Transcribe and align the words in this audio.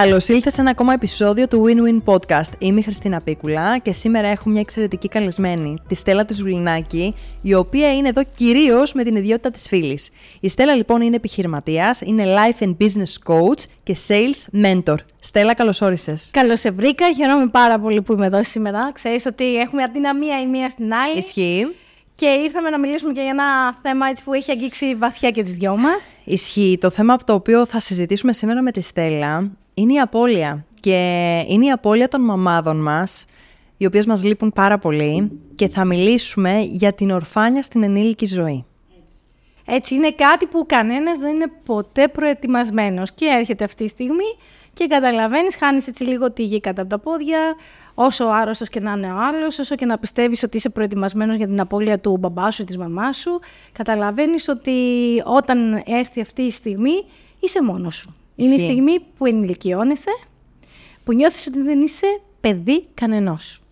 Καλώς 0.00 0.28
ήλθες 0.28 0.52
σε 0.52 0.60
ένα 0.60 0.70
ακόμα 0.70 0.92
επεισόδιο 0.92 1.48
του 1.48 1.64
Win-Win 1.66 2.14
Podcast. 2.14 2.52
Είμαι 2.58 2.80
η 2.80 2.82
Χριστίνα 2.82 3.20
Πίκουλα 3.20 3.78
και 3.78 3.92
σήμερα 3.92 4.28
έχω 4.28 4.50
μια 4.50 4.60
εξαιρετική 4.60 5.08
καλεσμένη, 5.08 5.78
τη 5.88 5.94
Στέλλα 5.94 6.24
τη 6.24 6.34
Βουλινάκη, 6.34 7.14
η 7.42 7.54
οποία 7.54 7.94
είναι 7.94 8.08
εδώ 8.08 8.22
κυρίως 8.34 8.92
με 8.92 9.04
την 9.04 9.16
ιδιότητα 9.16 9.50
της 9.50 9.68
φίλης. 9.68 10.10
Η 10.40 10.48
Στέλλα 10.48 10.74
λοιπόν 10.74 11.00
είναι 11.00 11.16
επιχειρηματίας, 11.16 12.00
είναι 12.00 12.24
life 12.26 12.64
and 12.64 12.76
business 12.80 13.32
coach 13.32 13.62
και 13.82 13.96
sales 14.08 14.64
mentor. 14.64 14.96
Στέλλα, 15.20 15.54
καλώς 15.54 15.80
όρισες. 15.80 16.30
Καλώς 16.32 16.60
σε 16.60 16.70
βρήκα. 16.70 17.12
Χαίρομαι 17.12 17.46
πάρα 17.46 17.78
πολύ 17.78 18.02
που 18.02 18.12
είμαι 18.12 18.26
εδώ 18.26 18.44
σήμερα. 18.44 18.90
Ξέρεις 18.92 19.26
ότι 19.26 19.56
έχουμε 19.56 19.82
αδυναμία 19.82 20.40
η 20.40 20.46
μία 20.46 20.70
στην 20.70 20.94
άλλη. 20.94 21.18
Ισχύει. 21.18 21.66
Και 22.14 22.26
ήρθαμε 22.26 22.70
να 22.70 22.78
μιλήσουμε 22.78 23.12
και 23.12 23.20
για 23.20 23.30
ένα 23.30 23.78
θέμα 23.82 24.06
έτσι, 24.06 24.24
που 24.24 24.34
έχει 24.34 24.50
αγγίξει 24.50 24.94
βαθιά 24.94 25.30
και 25.30 25.42
τις 25.42 25.54
δυο 25.54 25.76
μας. 25.76 26.02
Ισχύει. 26.24 26.78
Το 26.80 26.90
θέμα 26.90 27.14
από 27.14 27.24
το 27.24 27.34
οποίο 27.34 27.66
θα 27.66 27.80
συζητήσουμε 27.80 28.32
σήμερα 28.32 28.62
με 28.62 28.70
τη 28.70 28.80
Στέλλα 28.80 29.50
είναι 29.74 29.92
η 29.92 30.00
απώλεια. 30.00 30.64
Και 30.80 30.98
είναι 31.48 31.66
η 31.66 31.70
απώλεια 31.70 32.08
των 32.08 32.20
μαμάδων 32.20 32.82
μας, 32.82 33.26
οι 33.76 33.86
οποίες 33.86 34.06
μας 34.06 34.24
λείπουν 34.24 34.52
πάρα 34.52 34.78
πολύ 34.78 35.40
και 35.54 35.68
θα 35.68 35.84
μιλήσουμε 35.84 36.60
για 36.60 36.92
την 36.92 37.10
ορφάνια 37.10 37.62
στην 37.62 37.82
ενήλικη 37.82 38.26
ζωή. 38.26 38.64
Έτσι, 39.66 39.94
είναι 39.94 40.12
κάτι 40.12 40.46
που 40.46 40.64
κανένας 40.66 41.18
δεν 41.18 41.34
είναι 41.34 41.52
ποτέ 41.64 42.08
προετοιμασμένος 42.08 43.12
και 43.12 43.26
έρχεται 43.38 43.64
αυτή 43.64 43.84
τη 43.84 43.90
στιγμή 43.90 44.24
και 44.72 44.86
καταλαβαίνεις, 44.86 45.56
χάνεις 45.56 45.86
έτσι 45.86 46.04
λίγο 46.04 46.32
τη 46.32 46.42
γη 46.42 46.60
κατά 46.60 46.80
από 46.80 46.90
τα 46.90 46.98
πόδια, 46.98 47.54
όσο 47.94 48.24
άρρωστος 48.24 48.68
και 48.68 48.80
να 48.80 48.92
είναι 48.92 49.12
ο 49.12 49.16
άλλος, 49.16 49.58
όσο 49.58 49.74
και 49.74 49.84
να 49.84 49.98
πιστεύεις 49.98 50.42
ότι 50.42 50.56
είσαι 50.56 50.68
προετοιμασμένος 50.68 51.36
για 51.36 51.46
την 51.46 51.60
απώλεια 51.60 51.98
του 51.98 52.16
μπαμπά 52.16 52.50
σου 52.50 52.62
ή 52.62 52.64
της 52.64 52.76
μαμάς 52.76 53.16
σου, 53.16 53.40
καταλαβαίνεις 53.72 54.48
ότι 54.48 54.72
όταν 55.24 55.82
έρθει 55.86 56.20
αυτή 56.20 56.42
η 56.42 56.50
στιγμή 56.50 57.04
είσαι 57.40 57.62
μόνος 57.62 57.94
σου. 57.94 58.14
Είναι 58.34 58.54
η 58.54 58.58
στιγμή 58.58 59.00
που 59.18 59.26
ενηλικιώνεσαι, 59.26 60.18
που 61.04 61.12
νιώθεις 61.12 61.46
ότι 61.46 61.62
δεν 61.62 61.80
είσαι 61.80 62.20
παιδί 62.40 62.86
κανενός. 62.94 63.62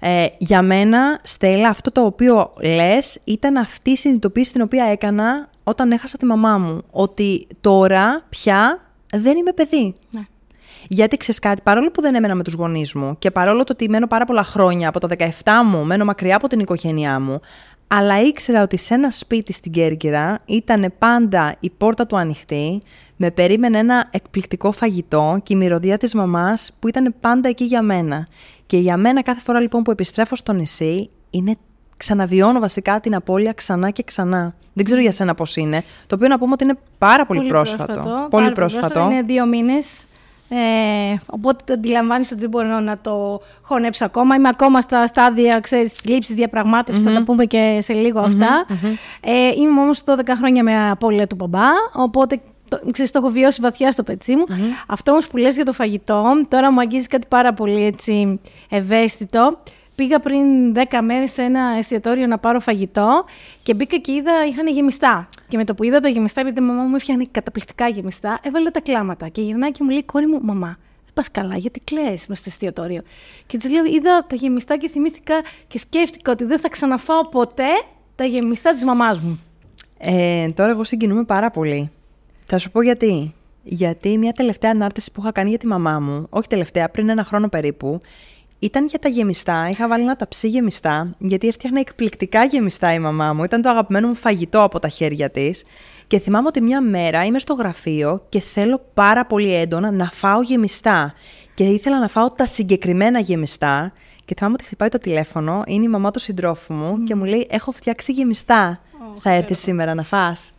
Ε, 0.00 0.26
για 0.38 0.62
μένα, 0.62 1.20
Στέλλα, 1.22 1.68
αυτό 1.68 1.92
το 1.92 2.04
οποίο 2.04 2.52
λες 2.62 3.20
ήταν 3.24 3.56
αυτή 3.56 3.90
η 3.90 3.96
συνειδητοποίηση 3.96 4.52
την 4.52 4.60
οποία 4.60 4.84
έκανα 4.84 5.50
όταν 5.64 5.90
έχασα 5.90 6.16
τη 6.16 6.24
μαμά 6.24 6.58
μου. 6.58 6.82
Ότι 6.90 7.46
τώρα 7.60 8.26
πια 8.28 8.80
δεν 9.12 9.36
είμαι 9.36 9.52
παιδί. 9.52 9.94
Ναι. 10.10 10.20
Γιατί 10.88 11.16
ξέρεις 11.16 11.40
κάτι, 11.40 11.62
παρόλο 11.62 11.90
που 11.90 12.00
δεν 12.00 12.14
έμενα 12.14 12.34
με 12.34 12.42
τους 12.42 12.52
γονείς 12.52 12.94
μου 12.94 13.16
και 13.18 13.30
παρόλο 13.30 13.64
το 13.64 13.72
ότι 13.72 13.88
μένω 13.88 14.06
πάρα 14.06 14.24
πολλά 14.24 14.42
χρόνια 14.42 14.88
από 14.88 15.00
τα 15.00 15.08
17 15.18 15.28
μου, 15.64 15.84
μένω 15.84 16.04
μακριά 16.04 16.36
από 16.36 16.48
την 16.48 16.60
οικογένειά 16.60 17.20
μου, 17.20 17.40
αλλά 17.88 18.22
ήξερα 18.22 18.62
ότι 18.62 18.76
σε 18.76 18.94
ένα 18.94 19.10
σπίτι 19.10 19.52
στην 19.52 19.72
Κέρκυρα 19.72 20.38
ήταν 20.44 20.92
πάντα 20.98 21.56
η 21.60 21.70
πόρτα 21.70 22.06
του 22.06 22.16
ανοιχτή, 22.16 22.82
με 23.16 23.30
περίμενε 23.30 23.78
ένα 23.78 24.08
εκπληκτικό 24.10 24.72
φαγητό 24.72 25.40
και 25.42 25.54
η 25.54 25.56
μυρωδία 25.56 25.98
της 25.98 26.14
μαμάς 26.14 26.76
που 26.78 26.88
ήταν 26.88 27.14
πάντα 27.20 27.48
εκεί 27.48 27.64
για 27.64 27.82
μένα. 27.82 28.26
Και 28.66 28.76
για 28.76 28.96
μένα 28.96 29.22
κάθε 29.22 29.40
φορά 29.40 29.60
λοιπόν 29.60 29.82
που 29.82 29.90
επιστρέφω 29.90 30.36
στο 30.36 30.52
νησί 30.52 31.10
είναι 31.30 31.56
ξαναβιώνω 31.96 32.60
βασικά 32.60 33.00
την 33.00 33.14
απώλεια 33.14 33.52
ξανά 33.52 33.90
και 33.90 34.02
ξανά. 34.02 34.54
Δεν 34.72 34.84
ξέρω 34.84 35.00
για 35.00 35.12
σένα 35.12 35.34
πώς 35.34 35.56
είναι. 35.56 35.82
Το 36.06 36.14
οποίο 36.14 36.28
να 36.28 36.38
πούμε 36.38 36.52
ότι 36.52 36.64
είναι 36.64 36.78
πάρα 36.98 37.26
πολύ, 37.26 37.48
πρόσφατο. 37.48 38.26
Πολύ 38.30 38.52
πρόσφατο. 38.52 39.00
Είναι 39.00 39.22
δύο 39.22 39.46
μήνες. 39.46 40.06
Ε, 40.48 41.16
οπότε 41.26 41.72
αντιλαμβάνεις 41.72 42.30
ότι 42.30 42.40
δεν 42.40 42.48
μπορώ 42.48 42.80
να 42.80 42.98
το 42.98 43.40
χωνέψω 43.62 44.04
ακόμα. 44.04 44.34
Είμαι 44.34 44.48
ακόμα 44.48 44.80
στα 44.80 45.06
στάδια 45.06 45.60
ξέρεις, 45.60 45.92
λήψης 46.04 46.34
διαπραγμάτευσης, 46.34 47.04
θα 47.04 47.12
τα 47.12 47.22
πούμε 47.22 47.44
και 47.44 47.78
σε 47.82 47.92
λίγο 47.92 48.20
αυτα 48.20 48.66
Ε, 49.20 49.48
είμαι 49.56 49.80
όμως 49.80 50.02
12 50.04 50.12
χρόνια 50.38 50.62
με 50.62 50.90
απώλεια 50.90 51.26
του 51.26 51.34
μπαμπά, 51.34 51.68
οπότε 51.92 52.40
το, 52.68 52.80
ξέρεις, 52.90 53.10
το 53.10 53.18
έχω 53.18 53.28
βιώσει 53.28 53.60
βαθιά 53.60 53.92
στο 53.92 54.02
πετσί 54.02 54.36
μου. 54.36 54.44
Αυτό 54.86 55.10
όμως 55.10 55.26
που 55.26 55.36
λες 55.36 55.54
για 55.54 55.64
το 55.64 55.72
φαγητό, 55.72 56.24
τώρα 56.48 56.72
μου 56.72 56.80
αγγίζει 56.80 57.06
κάτι 57.06 57.26
πάρα 57.28 57.52
πολύ 57.52 57.84
έτσι, 57.84 58.40
ευαίσθητο. 58.70 59.58
Πήγα 59.96 60.20
πριν 60.20 60.74
10 60.74 60.98
μέρες 61.02 61.32
σε 61.32 61.42
ένα 61.42 61.60
εστιατόριο 61.78 62.26
να 62.26 62.38
πάρω 62.38 62.60
φαγητό 62.60 63.24
και 63.62 63.74
μπήκα 63.74 63.96
και 63.96 64.12
είδα, 64.12 64.46
είχαν 64.46 64.66
γεμιστά. 64.66 65.28
Και 65.48 65.56
με 65.56 65.64
το 65.64 65.74
που 65.74 65.84
είδα 65.84 66.00
τα 66.00 66.08
γεμιστά, 66.08 66.40
επειδή 66.40 66.60
η 66.60 66.62
μαμά 66.62 66.82
μου 66.82 66.94
έφτιαχνε 66.94 67.26
καταπληκτικά 67.30 67.88
γεμιστά, 67.88 68.38
έβαλε 68.42 68.70
τα 68.70 68.80
κλάματα. 68.80 69.28
Και 69.28 69.40
γυρνάει 69.42 69.72
και 69.72 69.84
μου 69.84 69.90
λέει: 69.90 70.02
Κόρη 70.04 70.26
μου, 70.26 70.40
μαμά, 70.42 70.78
δεν 71.04 71.14
πας 71.14 71.30
καλά, 71.30 71.56
γιατί 71.56 71.80
κλαίει 71.80 72.20
μες 72.28 72.38
στο 72.38 72.44
εστιατόριο. 72.46 73.02
Και 73.46 73.58
της 73.58 73.72
λέω: 73.72 73.84
Είδα 73.84 74.26
τα 74.28 74.34
γεμιστά 74.34 74.76
και 74.76 74.88
θυμήθηκα 74.88 75.34
και 75.66 75.78
σκέφτηκα 75.78 76.32
ότι 76.32 76.44
δεν 76.44 76.58
θα 76.58 76.68
ξαναφάω 76.68 77.28
ποτέ 77.28 77.70
τα 78.14 78.24
γεμιστά 78.24 78.72
της 78.72 78.84
μαμάς 78.84 79.20
μου. 79.20 79.40
Ε, 79.98 80.48
τώρα 80.48 80.70
εγώ 80.70 80.84
συγκινούμε 80.84 81.24
πάρα 81.24 81.50
πολύ. 81.50 81.90
Θα 82.46 82.58
σου 82.58 82.70
πω 82.70 82.82
γιατί. 82.82 83.34
Γιατί 83.68 84.18
μια 84.18 84.32
τελευταία 84.32 84.70
ανάρτηση 84.70 85.12
που 85.12 85.20
είχα 85.20 85.32
κάνει 85.32 85.48
για 85.48 85.58
τη 85.58 85.66
μαμά 85.66 86.00
μου, 86.00 86.26
όχι 86.30 86.48
τελευταία, 86.48 86.88
πριν 86.88 87.08
ένα 87.08 87.24
χρόνο 87.24 87.48
περίπου, 87.48 88.00
ήταν 88.58 88.86
για 88.86 88.98
τα 88.98 89.08
γεμιστά. 89.08 89.68
Είχα 89.70 89.88
βάλει 89.88 90.02
ένα 90.02 90.16
ταψί 90.16 90.48
γεμιστά, 90.48 91.14
γιατί 91.18 91.48
έφτιαχνα 91.48 91.80
εκπληκτικά 91.80 92.44
γεμιστά 92.44 92.92
η 92.92 92.98
μαμά 92.98 93.32
μου. 93.32 93.44
Ήταν 93.44 93.62
το 93.62 93.68
αγαπημένο 93.68 94.08
μου 94.08 94.14
φαγητό 94.14 94.62
από 94.62 94.78
τα 94.78 94.88
χέρια 94.88 95.30
της. 95.30 95.64
Και 96.06 96.18
θυμάμαι 96.18 96.46
ότι 96.46 96.60
μια 96.60 96.80
μέρα 96.80 97.24
είμαι 97.24 97.38
στο 97.38 97.54
γραφείο 97.54 98.26
και 98.28 98.40
θέλω 98.40 98.84
πάρα 98.94 99.26
πολύ 99.26 99.54
έντονα 99.54 99.90
να 99.90 100.10
φάω 100.10 100.42
γεμιστά. 100.42 101.14
Και 101.54 101.64
ήθελα 101.64 101.98
να 101.98 102.08
φάω 102.08 102.26
τα 102.26 102.46
συγκεκριμένα 102.46 103.18
γεμιστά. 103.18 103.92
Και 104.24 104.34
θυμάμαι 104.36 104.54
ότι 104.54 104.64
χτυπάει 104.64 104.88
το 104.88 104.98
τηλέφωνο, 104.98 105.62
είναι 105.66 105.84
η 105.84 105.88
μαμά 105.88 106.10
του 106.10 106.18
συντρόφου 106.18 106.74
μου 106.74 107.02
και 107.02 107.14
μου 107.14 107.24
λέει: 107.24 107.46
Έχω 107.50 107.70
φτιάξει 107.70 108.12
γεμιστά. 108.12 108.80
Θα 109.20 109.30
έρθεις 109.30 109.58
σήμερα 109.58 109.94
να 109.94 110.02
φας. 110.02 110.52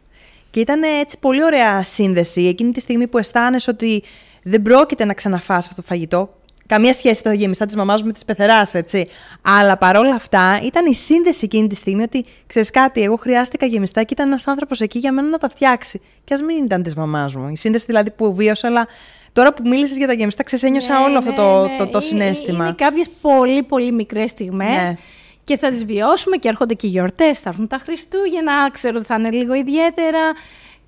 Και 0.49 0.59
ήταν 0.59 0.83
έτσι 0.83 1.17
πολύ 1.19 1.43
ωραία 1.43 1.83
σύνδεση 1.83 2.41
εκείνη 2.41 2.71
τη 2.71 2.79
στιγμή 2.79 3.07
που 3.07 3.17
αισθάνεσαι 3.17 3.69
ότι 3.69 4.03
δεν 4.43 4.61
πρόκειται 4.61 5.05
να 5.05 5.13
ξαναφάς 5.13 5.65
αυτό 5.65 5.81
το 5.81 5.87
φαγητό. 5.87 6.29
Καμία 6.67 6.93
σχέση 6.93 7.23
τα 7.23 7.33
γεμιστά 7.33 7.65
τη 7.65 7.77
μαμάς 7.77 8.01
μου 8.01 8.07
με 8.07 8.13
τη 8.13 8.21
πεθεράς, 8.25 8.73
έτσι. 8.73 9.07
Αλλά 9.41 9.77
παρόλα 9.77 10.15
αυτά 10.15 10.59
ήταν 10.63 10.85
η 10.85 10.95
σύνδεση 10.95 11.41
εκείνη 11.43 11.67
τη 11.67 11.75
στιγμή 11.75 12.03
ότι 12.03 12.25
ξέρεις 12.47 12.71
κάτι, 12.71 13.01
εγώ 13.01 13.15
χρειάστηκα 13.15 13.65
γεμιστά 13.65 14.03
και 14.03 14.13
ήταν 14.13 14.27
ένας 14.27 14.47
άνθρωπος 14.47 14.81
εκεί 14.81 14.99
για 14.99 15.11
μένα 15.11 15.27
να 15.27 15.37
τα 15.37 15.49
φτιάξει. 15.49 16.01
Και 16.23 16.33
ας 16.33 16.41
μην 16.41 16.63
ήταν 16.63 16.83
της 16.83 16.95
μαμάς 16.95 17.35
μου. 17.35 17.49
Η 17.49 17.55
σύνδεση 17.55 17.85
δηλαδή 17.85 18.11
που 18.11 18.35
βίωσα, 18.35 18.67
αλλά 18.67 18.87
τώρα 19.33 19.53
που 19.53 19.67
μίλησες 19.67 19.97
για 19.97 20.07
τα 20.07 20.13
γεμιστά, 20.13 20.43
ξεσένιωσα 20.43 20.99
ναι, 20.99 21.05
όλο 21.05 21.17
αυτό 21.17 21.33
το, 21.33 21.67
ναι, 21.67 21.77
το, 21.77 21.87
το, 21.87 21.99
συνέστημα. 21.99 22.57
Είναι, 22.57 22.65
είναι 22.65 22.75
κάποιες 22.77 23.09
πολύ, 23.21 23.63
πολύ 23.63 23.91
μικρές 23.91 24.29
στιγμές. 24.29 24.67
Ναι. 24.67 24.97
Και 25.43 25.57
θα 25.57 25.69
τις 25.69 25.85
βιώσουμε 25.85 26.37
και 26.37 26.47
έρχονται 26.47 26.73
και 26.73 26.87
οι 26.87 26.89
γιορτές. 26.89 27.39
Θα 27.39 27.49
έρθουν 27.49 27.67
τα 27.67 27.77
Χριστούγεννα, 27.77 28.69
ξέρω 28.71 28.97
ότι 28.97 29.05
θα 29.05 29.15
είναι 29.15 29.31
λίγο 29.31 29.53
ιδιαίτερα. 29.53 30.19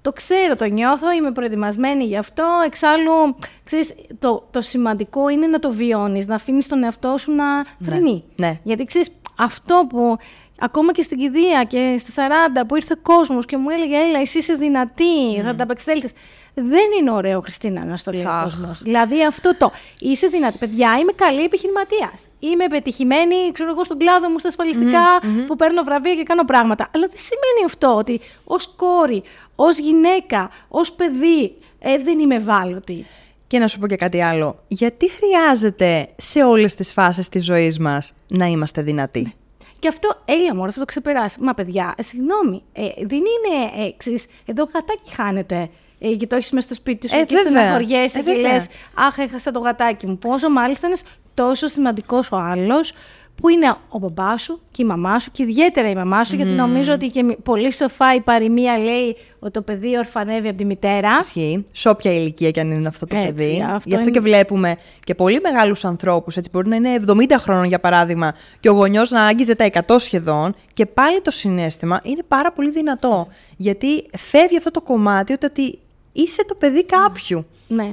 Το 0.01 0.11
ξέρω, 0.13 0.55
το 0.55 0.65
νιώθω, 0.65 1.11
είμαι 1.11 1.31
προετοιμασμένη 1.31 2.03
γι' 2.03 2.17
αυτό. 2.17 2.45
Εξάλλου, 2.65 3.35
ξέρεις, 3.63 3.95
το, 4.19 4.47
το 4.51 4.61
σημαντικό 4.61 5.29
είναι 5.29 5.47
να 5.47 5.59
το 5.59 5.71
βιώνεις, 5.71 6.27
να 6.27 6.35
αφήνεις 6.35 6.67
τον 6.67 6.83
εαυτό 6.83 7.17
σου 7.17 7.31
να 7.31 7.63
θρυνεί. 7.85 8.23
Ναι, 8.35 8.47
ναι. 8.47 8.59
Γιατί 8.63 8.85
ξέρεις, 8.85 9.09
αυτό 9.37 9.85
που 9.89 10.17
ακόμα 10.59 10.91
και 10.91 11.01
στην 11.01 11.17
κηδεία 11.17 11.63
και 11.63 11.95
στα 11.99 12.27
40 12.63 12.63
που 12.67 12.75
ήρθε 12.75 12.93
ο 12.93 12.99
κόσμος 13.01 13.45
και 13.45 13.57
μου 13.57 13.69
έλεγε 13.69 13.95
«Έλα, 13.95 14.19
εσύ 14.19 14.37
είσαι 14.37 14.53
δυνατή, 14.53 15.41
θα 15.43 15.55
τα 15.55 15.63
απεξέλθεις». 15.63 16.11
Δεν 16.53 16.85
είναι 16.99 17.11
ωραίο, 17.11 17.39
Χριστίνα, 17.39 17.85
να 17.85 17.97
στο 17.97 18.11
λέει 18.11 18.23
ο 18.25 18.39
κόσμος. 18.43 18.81
Δηλαδή 18.81 19.25
αυτό 19.25 19.55
το. 19.57 19.71
Είσαι 19.99 20.27
δυνατή. 20.27 20.57
Παιδιά, 20.57 20.97
είμαι 21.01 21.11
καλή 21.11 21.43
επιχειρηματίας. 21.43 22.27
Είμαι 22.39 22.67
πετυχημένη, 22.67 23.35
ξέρω 23.53 23.69
εγώ, 23.69 23.83
στον 23.83 23.97
κλάδο 23.97 24.29
μου 24.29 24.39
στα 24.39 24.47
ασφαλιστικα 24.47 25.01
που 25.47 25.55
παίρνω 25.55 25.83
βραβεία 25.83 26.15
και 26.15 26.23
κάνω 26.23 26.43
πράγματα. 26.43 26.87
Αλλά 26.93 27.07
δεν 27.07 27.19
σημαίνει 27.19 27.65
αυτό 27.65 27.95
ότι 27.95 28.21
ως 28.43 28.73
κόρη, 28.75 29.23
ως 29.55 29.77
γυναίκα, 29.77 30.49
ως 30.67 30.91
παιδί, 30.91 31.55
ε, 31.79 31.97
δεν 31.97 32.19
είμαι 32.19 32.35
ευάλωτη. 32.35 33.05
Και 33.47 33.59
να 33.59 33.67
σου 33.67 33.79
πω 33.79 33.87
και 33.87 33.95
κάτι 33.95 34.21
άλλο. 34.21 34.63
Γιατί 34.67 35.09
χρειάζεται 35.09 36.09
σε 36.15 36.43
όλες 36.43 36.75
τις 36.75 36.93
φάσεις 36.93 37.29
της 37.29 37.45
ζωής 37.45 37.79
μας 37.79 38.13
να 38.27 38.45
είμαστε 38.45 38.81
δυνατοί; 38.81 39.33
Ναι. 39.79 39.87
Και 39.87 39.87
αυτό, 39.87 40.21
έλεια 40.25 40.55
μόνο, 40.55 40.71
θα 40.71 40.79
το 40.79 40.85
ξεπεράσει. 40.85 41.41
Μα 41.41 41.53
παιδιά, 41.53 41.93
ε, 41.97 42.01
συγγνώμη, 42.01 42.63
ε, 42.73 42.87
δεν 42.97 43.17
είναι 43.17 43.85
έξι. 43.87 44.23
Εδώ 44.45 44.69
γατάκι 44.73 45.13
χάνεται 45.15 45.69
ε, 45.99 46.15
και 46.15 46.27
το 46.27 46.35
έχεις 46.35 46.51
μέσα 46.51 46.65
στο 46.65 46.75
σπίτι 46.75 47.07
σου 47.07 47.15
ε, 47.15 47.25
και 47.25 47.37
στεναχωριέσαι 47.37 48.19
ε, 48.19 48.21
και 48.21 48.33
λες: 48.33 48.67
Αχ, 48.93 49.17
έχασα 49.17 49.51
το 49.51 49.59
γατάκι 49.59 50.07
μου. 50.07 50.17
Πόσο 50.17 50.49
μάλιστα 50.49 50.87
είναι 50.87 50.97
τόσο 51.43 51.67
σημαντικός 51.67 52.31
ο 52.31 52.37
άλλος 52.37 52.93
που 53.35 53.49
είναι 53.49 53.75
ο 53.89 53.97
μπαμπάς 53.99 54.41
σου 54.41 54.59
και 54.71 54.81
η 54.81 54.85
μαμά 54.85 55.19
σου 55.19 55.31
και 55.31 55.43
ιδιαίτερα 55.43 55.89
η 55.89 55.95
μαμά 55.95 56.23
σου, 56.23 56.35
γιατί 56.35 56.51
νομίζω 56.51 56.93
ότι 56.93 57.07
και 57.07 57.37
πολύ 57.43 57.73
σοφά 57.73 58.15
η 58.15 58.21
παροιμία 58.21 58.77
λέει 58.77 59.15
ότι 59.39 59.51
το 59.51 59.61
παιδί 59.61 59.97
ορφανεύει 59.97 60.47
από 60.47 60.57
τη 60.57 60.65
μητέρα. 60.65 61.17
Ισχύει. 61.21 61.63
Σε 61.71 61.89
όποια 61.89 62.11
ηλικία 62.13 62.51
και 62.51 62.59
αν 62.59 62.71
είναι 62.71 62.87
αυτό 62.87 63.05
το 63.05 63.17
Έτσι, 63.17 63.33
παιδί. 63.33 63.61
αυτό 63.65 63.89
Γι' 63.89 63.95
αυτό 63.95 64.07
είναι- 64.09 64.11
και 64.11 64.19
βλέπουμε 64.19 64.75
και 65.03 65.15
πολύ 65.15 65.39
μεγάλους 65.43 65.85
ανθρώπους. 65.85 66.37
Έτσι, 66.37 66.49
μπορεί 66.53 66.69
να 66.69 66.75
είναι 66.75 66.93
70 66.93 67.37
χρόνων 67.39 67.63
για 67.63 67.79
παράδειγμα, 67.79 68.33
και 68.59 68.69
ο 68.69 68.73
γονιός 68.73 69.09
να 69.11 69.23
άγγιζε 69.25 69.55
τα 69.55 69.63
100 69.63 69.99
σχεδόν. 69.99 70.55
Και 70.73 70.85
πάλι 70.85 71.21
το 71.21 71.31
συνέστημα 71.31 71.99
είναι 72.03 72.23
πάρα 72.27 72.51
πολύ 72.51 72.71
δυνατό. 72.71 73.27
Γιατί 73.57 74.05
φεύγει 74.17 74.57
αυτό 74.57 74.71
το 74.71 74.81
κομμάτι 74.81 75.33
ότι- 75.33 75.45
ότι 75.45 75.79
είσαι 76.21 76.45
το 76.45 76.55
παιδί 76.55 76.85
κάποιου. 76.85 77.45
Ναι. 77.67 77.89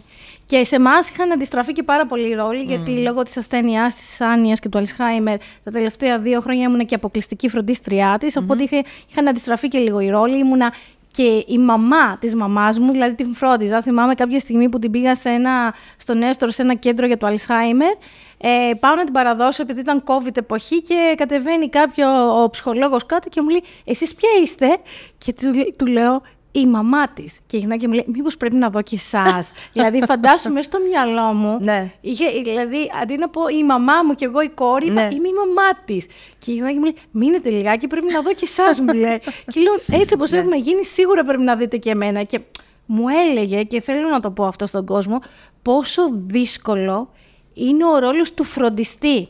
Και 0.47 0.65
σε 0.65 0.77
εμάς 0.77 1.11
είχαν 1.11 1.33
αντιστραφεί 1.33 1.73
και 1.73 1.83
πάρα 1.83 2.07
πολλοί 2.07 2.35
ρόλοι, 2.35 2.63
γιατί 2.63 2.91
λόγω 2.91 3.23
της 3.23 3.37
ασθένειάς 3.37 3.95
της 3.95 4.21
Άνια 4.21 4.55
και 4.55 4.69
του 4.69 4.79
Αλσχάιμερ, 4.79 5.39
τα 5.65 5.71
τελευταία 5.71 6.19
δύο 6.19 6.41
χρόνια 6.41 6.67
ήμουνα 6.67 6.83
και 6.83 6.95
αποκλειστική 6.95 7.49
φροντίστριά 7.49 8.17
της. 8.21 8.37
Οπότε 8.37 8.63
είχε, 8.63 8.83
είχαν 9.11 9.29
αντιστραφεί 9.29 9.69
και 9.69 9.79
λίγο 9.79 10.01
οι 10.01 10.09
ρόλοι. 10.09 10.39
Ήμουνα 10.39 10.75
και 11.13 11.45
η 11.47 11.59
μαμά 11.59 12.19
της 12.19 12.35
μαμάς 12.35 12.79
μου, 12.79 12.93
δηλαδή 12.93 13.15
την 13.15 13.35
φρόντιζα. 13.35 13.83
Θυμάμαι 13.83 14.15
κάποια 14.15 14.39
στιγμή 14.39 14.69
που 14.69 14.79
την 14.79 14.91
πήγα 14.91 15.15
σε 15.15 15.29
ένα, 15.29 15.75
στον 15.97 16.23
Έστρο, 16.23 16.51
σε 16.51 16.63
ένα 16.63 16.75
κέντρο 16.75 17.07
για 17.07 17.17
το 17.17 17.27
Αλσχάιμερ. 17.27 17.93
Ε, 18.39 18.75
πάω 18.81 18.95
να 18.95 19.05
την 19.05 19.13
παραδώσω 19.13 19.63
επειδή 19.63 19.81
ήταν 19.81 20.05
COVID 20.07 20.37
εποχή 20.37 20.83
και 20.83 21.15
κατεβαίνει 21.17 21.69
κάποιο 21.69 22.43
ο 22.43 22.51
ψυχολόγος 22.51 23.07
κάτω 23.07 23.29
και 23.29 23.43
μου 23.43 23.49
λέει 23.49 23.63
«Εσείς 23.85 24.15
ποια 24.15 24.29
είστε» 24.43 24.77
και 25.19 25.33
του, 25.33 25.55
λέ- 25.55 25.77
του 25.77 25.87
λέω 25.87 26.23
η 26.53 26.67
μαμά 26.67 27.09
της. 27.09 27.41
Και 27.47 27.57
γυρνάει 27.57 27.79
και 27.79 27.87
μου 27.89 27.93
λέει: 27.95 28.05
Μήπως 28.13 28.37
πρέπει 28.37 28.57
να 28.57 28.71
δω 28.71 28.83
και 28.83 28.95
εσάς. 28.95 29.53
δηλαδή, 29.73 30.03
φαντάσου 30.07 30.51
μέσα 30.53 30.63
στο 30.63 30.79
μυαλό 30.89 31.33
μου. 31.33 31.59
Ναι. 31.63 31.93
Είχε, 32.01 32.25
δηλαδή, 32.45 32.91
αντί 33.03 33.17
να 33.17 33.29
πω 33.29 33.49
η 33.49 33.65
μαμά 33.65 34.03
μου 34.07 34.15
και 34.15 34.25
εγώ 34.25 34.41
η 34.41 34.49
κόρη, 34.49 34.87
είπα, 34.87 34.95
Ναι. 34.95 35.15
είμαι 35.15 35.29
η 35.29 35.33
μαμά 35.33 35.75
της. 35.85 36.07
Και 36.39 36.53
γυρνάει 36.53 36.73
και 36.73 36.79
μου 36.79 36.85
λέει: 36.85 36.95
Μείνετε 37.11 37.51
λιγάκι, 37.51 37.87
πρέπει 37.87 38.13
να 38.13 38.21
δω 38.21 38.33
και 38.33 38.45
εσάς, 38.45 38.81
μου 38.81 38.93
λέει. 38.95 39.19
και 39.53 39.61
λέω: 39.61 40.01
Έτσι 40.01 40.15
όπως 40.15 40.31
Ναι. 40.31 40.39
έχουμε 40.39 40.57
γίνει, 40.57 40.85
σίγουρα 40.85 41.25
πρέπει 41.25 41.43
να 41.43 41.57
δείτε 41.57 41.77
και 41.77 41.91
εμένα. 41.91 42.23
Και 42.23 42.41
μου 42.87 43.05
έλεγε, 43.09 43.63
και 43.63 43.81
θέλω 43.81 44.09
να 44.09 44.21
το 44.21 44.31
πω 44.31 44.45
αυτό 44.45 44.67
στον 44.67 44.87
κόσμο, 44.87 45.21
πόσο 45.63 46.03
δύσκολο 46.27 47.11
είναι 47.55 47.85
ο 47.87 47.99
ρόλος 47.99 48.35
του 48.35 48.45
φροντιστή. 48.45 49.29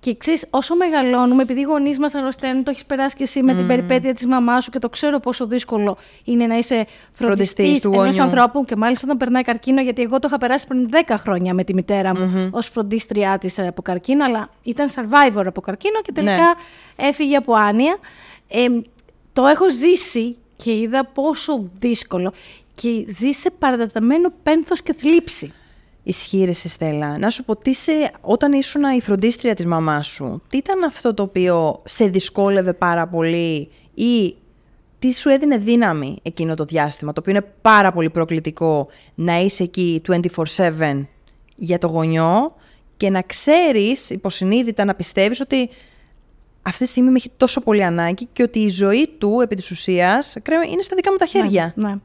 Και 0.00 0.16
ξέρεις, 0.16 0.46
όσο 0.50 0.76
μεγαλώνουμε, 0.76 1.42
επειδή 1.42 1.60
οι 1.60 1.62
γονείς 1.62 1.98
μας 1.98 2.14
αρρωσταίνουν, 2.14 2.64
το 2.64 2.70
έχεις 2.70 2.84
περάσει 2.84 3.16
και 3.16 3.22
εσύ 3.22 3.42
με 3.42 3.54
την 3.54 3.66
περιπέτεια 3.66 4.14
της 4.14 4.26
μαμάς 4.26 4.64
σου 4.64 4.70
και 4.70 4.78
το 4.78 4.88
ξέρω 4.88 5.18
πόσο 5.20 5.46
δύσκολο 5.46 5.96
είναι 6.24 6.46
να 6.46 6.56
είσαι 6.58 6.74
Φροντιστής 6.74 7.26
φροντιστής 7.26 7.80
του 7.80 7.92
ενός 7.92 8.04
γονιού. 8.06 8.22
ανθρώπου. 8.22 8.64
Και 8.64 8.76
μάλιστα 8.76 9.04
όταν 9.06 9.16
περνάει 9.16 9.42
καρκίνο, 9.42 9.80
γιατί 9.80 10.02
εγώ 10.02 10.18
το 10.18 10.26
είχα 10.28 10.38
περάσει 10.38 10.66
πριν 10.66 10.88
10 11.06 11.14
χρόνια 11.18 11.54
με 11.54 11.64
τη 11.64 11.74
μητέρα 11.74 12.18
μου 12.18 12.48
ως 12.52 12.66
φροντίστριά 12.68 13.38
της 13.38 13.58
από 13.58 13.82
καρκίνο, 13.82 14.24
αλλά 14.24 14.48
ήταν 14.62 14.88
survivor 14.88 15.42
από 15.46 15.60
καρκίνο 15.60 16.00
και 16.02 16.12
τελικά 16.12 16.34
Ναι. 16.96 17.08
έφυγε 17.08 17.36
από 17.36 17.54
άνοια. 17.54 17.96
Ε, 18.48 18.66
το 19.32 19.46
έχω 19.46 19.70
ζήσει 19.70 20.36
και 20.56 20.72
είδα 20.78 21.04
πόσο 21.04 21.64
δύσκολο. 21.78 22.32
Και 22.74 23.04
ζει 23.08 23.30
σε 23.30 23.50
παρατεταμένο 23.58 24.32
πένθος 24.42 24.82
και 24.82 24.92
θλίψη. 24.92 25.52
Ισχύει 26.08 26.44
ρε 26.44 26.52
σε, 26.52 26.68
Στέλλα. 26.68 27.18
Να 27.18 27.30
σου 27.30 27.44
πω, 27.44 27.56
τι 27.56 27.74
σε, 27.74 27.92
όταν 28.20 28.52
ήσουν 28.52 28.82
η 28.96 29.00
φροντίστρια 29.00 29.54
της 29.54 29.66
μαμάς 29.66 30.06
σου, 30.06 30.42
τι 30.48 30.56
ήταν 30.56 30.84
αυτό 30.84 31.14
το 31.14 31.22
οποίο 31.22 31.80
σε 31.84 32.06
δυσκόλευε 32.06 32.72
πάρα 32.72 33.08
πολύ 33.08 33.70
ή 33.94 34.36
τι 34.98 35.14
σου 35.14 35.28
έδινε 35.28 35.58
δύναμη 35.58 36.18
εκείνο 36.22 36.54
το 36.54 36.64
διάστημα, 36.64 37.12
το 37.12 37.20
οποίο 37.20 37.32
είναι 37.32 37.52
πάρα 37.60 37.92
πολύ 37.92 38.10
προκλητικό 38.10 38.88
να 39.14 39.38
είσαι 39.38 39.62
εκεί 39.62 40.02
24-7 40.08 41.04
για 41.54 41.78
το 41.78 41.86
γονιό 41.86 42.54
και 42.96 43.10
να 43.10 43.22
ξέρεις 43.22 44.10
υποσυνείδητα 44.10 44.84
να 44.84 44.94
πιστεύεις 44.94 45.40
ότι 45.40 45.68
αυτή 46.62 46.84
τη 46.84 46.90
στιγμή 46.90 47.10
με 47.10 47.16
έχει 47.16 47.30
τόσο 47.36 47.60
πολύ 47.60 47.84
ανάγκη 47.84 48.28
και 48.32 48.42
ότι 48.42 48.58
η 48.58 48.68
ζωή 48.68 49.08
του 49.18 49.40
επί 49.42 49.56
της 49.56 49.70
ουσίας 49.70 50.36
κρέω, 50.42 50.62
είναι 50.62 50.82
στα 50.82 50.96
δικά 50.96 51.10
μου 51.10 51.16
τα 51.16 51.26
χέρια. 51.26 51.72
Ναι. 51.76 51.88
ναι. 51.88 51.96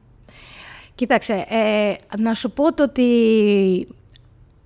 Κοίταξε, 0.94 1.46
ε, 1.48 1.94
να 2.18 2.34
σου 2.34 2.50
πω 2.50 2.74
το 2.74 2.82
ότι 2.82 3.06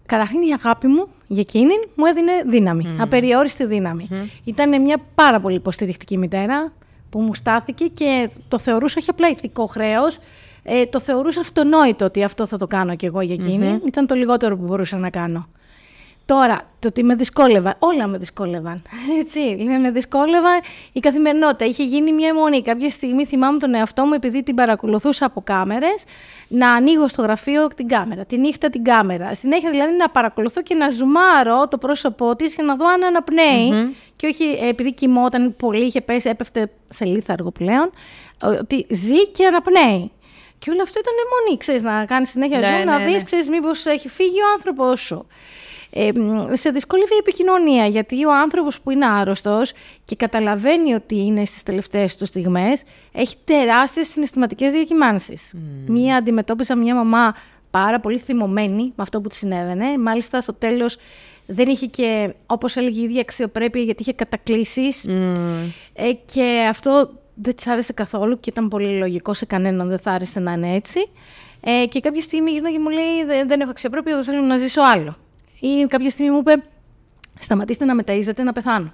καταρχήν 0.06 0.40
η 0.42 0.52
αγάπη 0.52 0.86
μου 0.86 1.06
για 1.26 1.40
εκείνη 1.40 1.72
μου 1.94 2.04
έδινε 2.04 2.32
δύναμη, 2.46 2.96
απεριόριστη 2.98 3.64
δύναμη. 3.66 4.08
Ήταν 4.44 4.82
μια 4.82 4.98
πάρα 5.14 5.40
πολύ 5.40 5.56
υποστηρικτική 5.56 6.18
μητέρα 6.18 6.72
που 7.10 7.20
μου 7.20 7.34
στάθηκε 7.34 7.84
και 7.86 8.30
το 8.48 8.58
θεωρούσα 8.58 8.96
όχι 8.98 9.10
απλά 9.10 9.28
ηθικό 9.28 9.66
χρέος, 9.66 10.18
ε, 10.62 10.86
το 10.86 11.00
θεωρούσα 11.00 11.40
αυτονόητο 11.40 12.04
ότι 12.04 12.22
αυτό 12.24 12.46
θα 12.46 12.56
το 12.58 12.66
κάνω 12.66 12.96
κι 12.96 13.06
εγώ 13.06 13.20
για 13.20 13.34
εκεινη 13.34 13.80
Ήταν 13.86 14.06
το 14.06 14.14
λιγότερο 14.14 14.56
που 14.56 14.64
μπορούσα 14.64 14.98
να 14.98 15.10
κάνω. 15.10 15.48
Τώρα, 16.26 16.70
το 16.78 16.88
ότι 16.88 17.02
με 17.02 17.14
δυσκόλευαν, 17.14 17.74
όλα 17.78 18.06
με 18.06 18.18
δυσκόλευαν. 18.18 18.82
Έτσι, 19.20 19.54
δηλαδή 19.54 19.82
με 19.82 19.90
δυσκόλευαν 19.90 20.60
η 20.92 21.00
καθημερινότητα. 21.00 21.64
Είχε 21.64 21.84
γίνει 21.84 22.12
μια 22.12 22.28
αιμονή. 22.28 22.62
Κάποια 22.62 22.90
στιγμή 22.90 23.26
θυμάμαι 23.26 23.58
τον 23.58 23.74
εαυτό 23.74 24.04
μου, 24.04 24.12
επειδή 24.12 24.42
την 24.42 24.54
παρακολουθούσα 24.54 25.26
από 25.26 25.40
κάμερες, 25.40 26.04
να 26.48 26.72
ανοίγω 26.72 27.08
στο 27.08 27.22
γραφείο 27.22 27.66
την 27.66 27.88
κάμερα, 27.88 28.24
τη 28.24 28.38
νύχτα 28.38 28.70
την 28.70 28.84
κάμερα. 28.84 29.34
Συνέχεια 29.34 29.70
δηλαδή 29.70 29.96
να 29.96 30.08
παρακολουθώ 30.08 30.62
και 30.62 30.74
να 30.74 30.90
ζουμάρω 30.90 31.68
το 31.68 31.78
πρόσωπό 31.78 32.36
της 32.36 32.54
για 32.54 32.64
να 32.64 32.76
δω 32.76 32.86
αν 32.86 33.04
αναπνεει 33.04 33.94
Και 34.16 34.26
όχι 34.26 34.44
ε, 34.44 34.68
επειδή 34.68 34.94
κοιμόταν 34.94 35.54
πολύ, 35.56 35.84
είχε 35.84 36.00
πέσει, 36.00 36.28
έπεφτε 36.28 36.70
σε 36.88 37.04
λίθαργο 37.04 37.50
πλέον, 37.50 37.90
ότι 38.42 38.86
ζει 38.90 39.26
και 39.26 39.46
αναπνέει. 39.46 40.10
Και 40.58 40.70
όλο 40.70 40.82
αυτό 40.82 40.98
ήταν 40.98 41.14
αιμονή, 41.24 41.58
ξέρεις, 41.58 41.82
να 41.82 42.04
κάνεις 42.04 42.30
συνέχεια 42.30 42.58
Ναι, 42.58 42.82
zoom, 42.82 42.86
να 42.86 42.98
ναι, 42.98 43.04
δεις, 43.04 43.16
ναι. 43.16 43.22
ξέρεις, 43.22 43.48
μήπως 43.48 43.86
έχει 43.86 44.08
φύγει 44.08 44.40
ο 44.40 44.52
άνθρωπος 44.56 45.00
σου. 45.00 45.26
Ε, 45.98 46.10
μ, 46.14 46.54
σε 46.54 46.70
δυσκολεύει 46.70 47.14
η 47.14 47.16
επικοινωνία, 47.20 47.86
γιατί 47.86 48.24
ο 48.24 48.34
άνθρωπος 48.34 48.80
που 48.80 48.90
είναι 48.90 49.06
άρρωστος 49.06 49.72
και 50.04 50.16
καταλαβαίνει 50.16 50.94
ότι 50.94 51.16
είναι 51.16 51.44
στις 51.44 51.62
τελευταίες 51.62 52.16
του 52.16 52.26
στιγμές, 52.26 52.82
έχει 53.12 53.36
τεράστιες 53.44 54.08
συναισθηματικές 54.08 54.72
διακυμάνσεις. 54.72 55.52
Μία 55.86 56.16
αντιμετώπισα 56.16 56.76
μια 56.76 56.94
μαμά 56.94 57.34
πάρα 57.70 58.00
πολύ 58.00 58.18
θυμωμένη 58.18 58.82
με 58.82 58.92
αυτό 59.02 59.20
που 59.20 59.28
της 59.28 59.38
συνέβαινε. 59.38 59.98
Μάλιστα 59.98 60.40
στο 60.40 60.52
τέλος 60.54 60.96
δεν 61.46 61.68
είχε 61.68 61.86
και, 61.86 62.34
όπως 62.46 62.76
έλεγε 62.76 63.00
η 63.00 63.04
ίδια, 63.04 63.20
αξιοπρέπεια 63.20 63.82
γιατί 63.82 64.02
είχε 64.02 64.12
κατακλήσεις. 64.12 65.04
Ε, 65.92 66.12
και 66.24 66.66
αυτό 66.70 67.10
δεν 67.34 67.54
της 67.56 67.66
άρεσε 67.66 67.92
καθόλου 67.92 68.40
και 68.40 68.50
ήταν 68.50 68.68
πολύ 68.68 68.98
λογικό 68.98 69.34
σε 69.34 69.44
κανέναν, 69.44 69.88
δεν 69.88 69.98
θα 69.98 70.10
άρεσε 70.10 70.40
να 70.40 70.52
είναι 70.52 70.74
έτσι. 70.74 71.08
Ε, 71.60 71.86
και 71.86 72.00
κάποια 72.00 72.20
στιγμή 72.20 72.50
γύρνα 72.50 72.70
και 72.70 72.78
μου 72.78 72.88
λέει: 72.88 73.24
«Δεν- 73.26 73.48
Δεν 73.48 73.60
έχω 73.60 73.70
αξιοπρέπεια, 73.70 74.14
δεν 74.14 74.24
θέλω 74.24 74.40
να 74.42 74.56
ζήσω 74.56 74.80
άλλο. 74.82 75.16
Ή 75.60 75.86
κάποια 75.88 76.10
στιγμή 76.10 76.30
μου 76.30 76.38
είπε: 76.38 76.62
Σταματήστε 77.38 77.84
να 77.84 77.94
μεταΐζετε, 78.02 78.42
να 78.42 78.52
πεθάνω. 78.52 78.92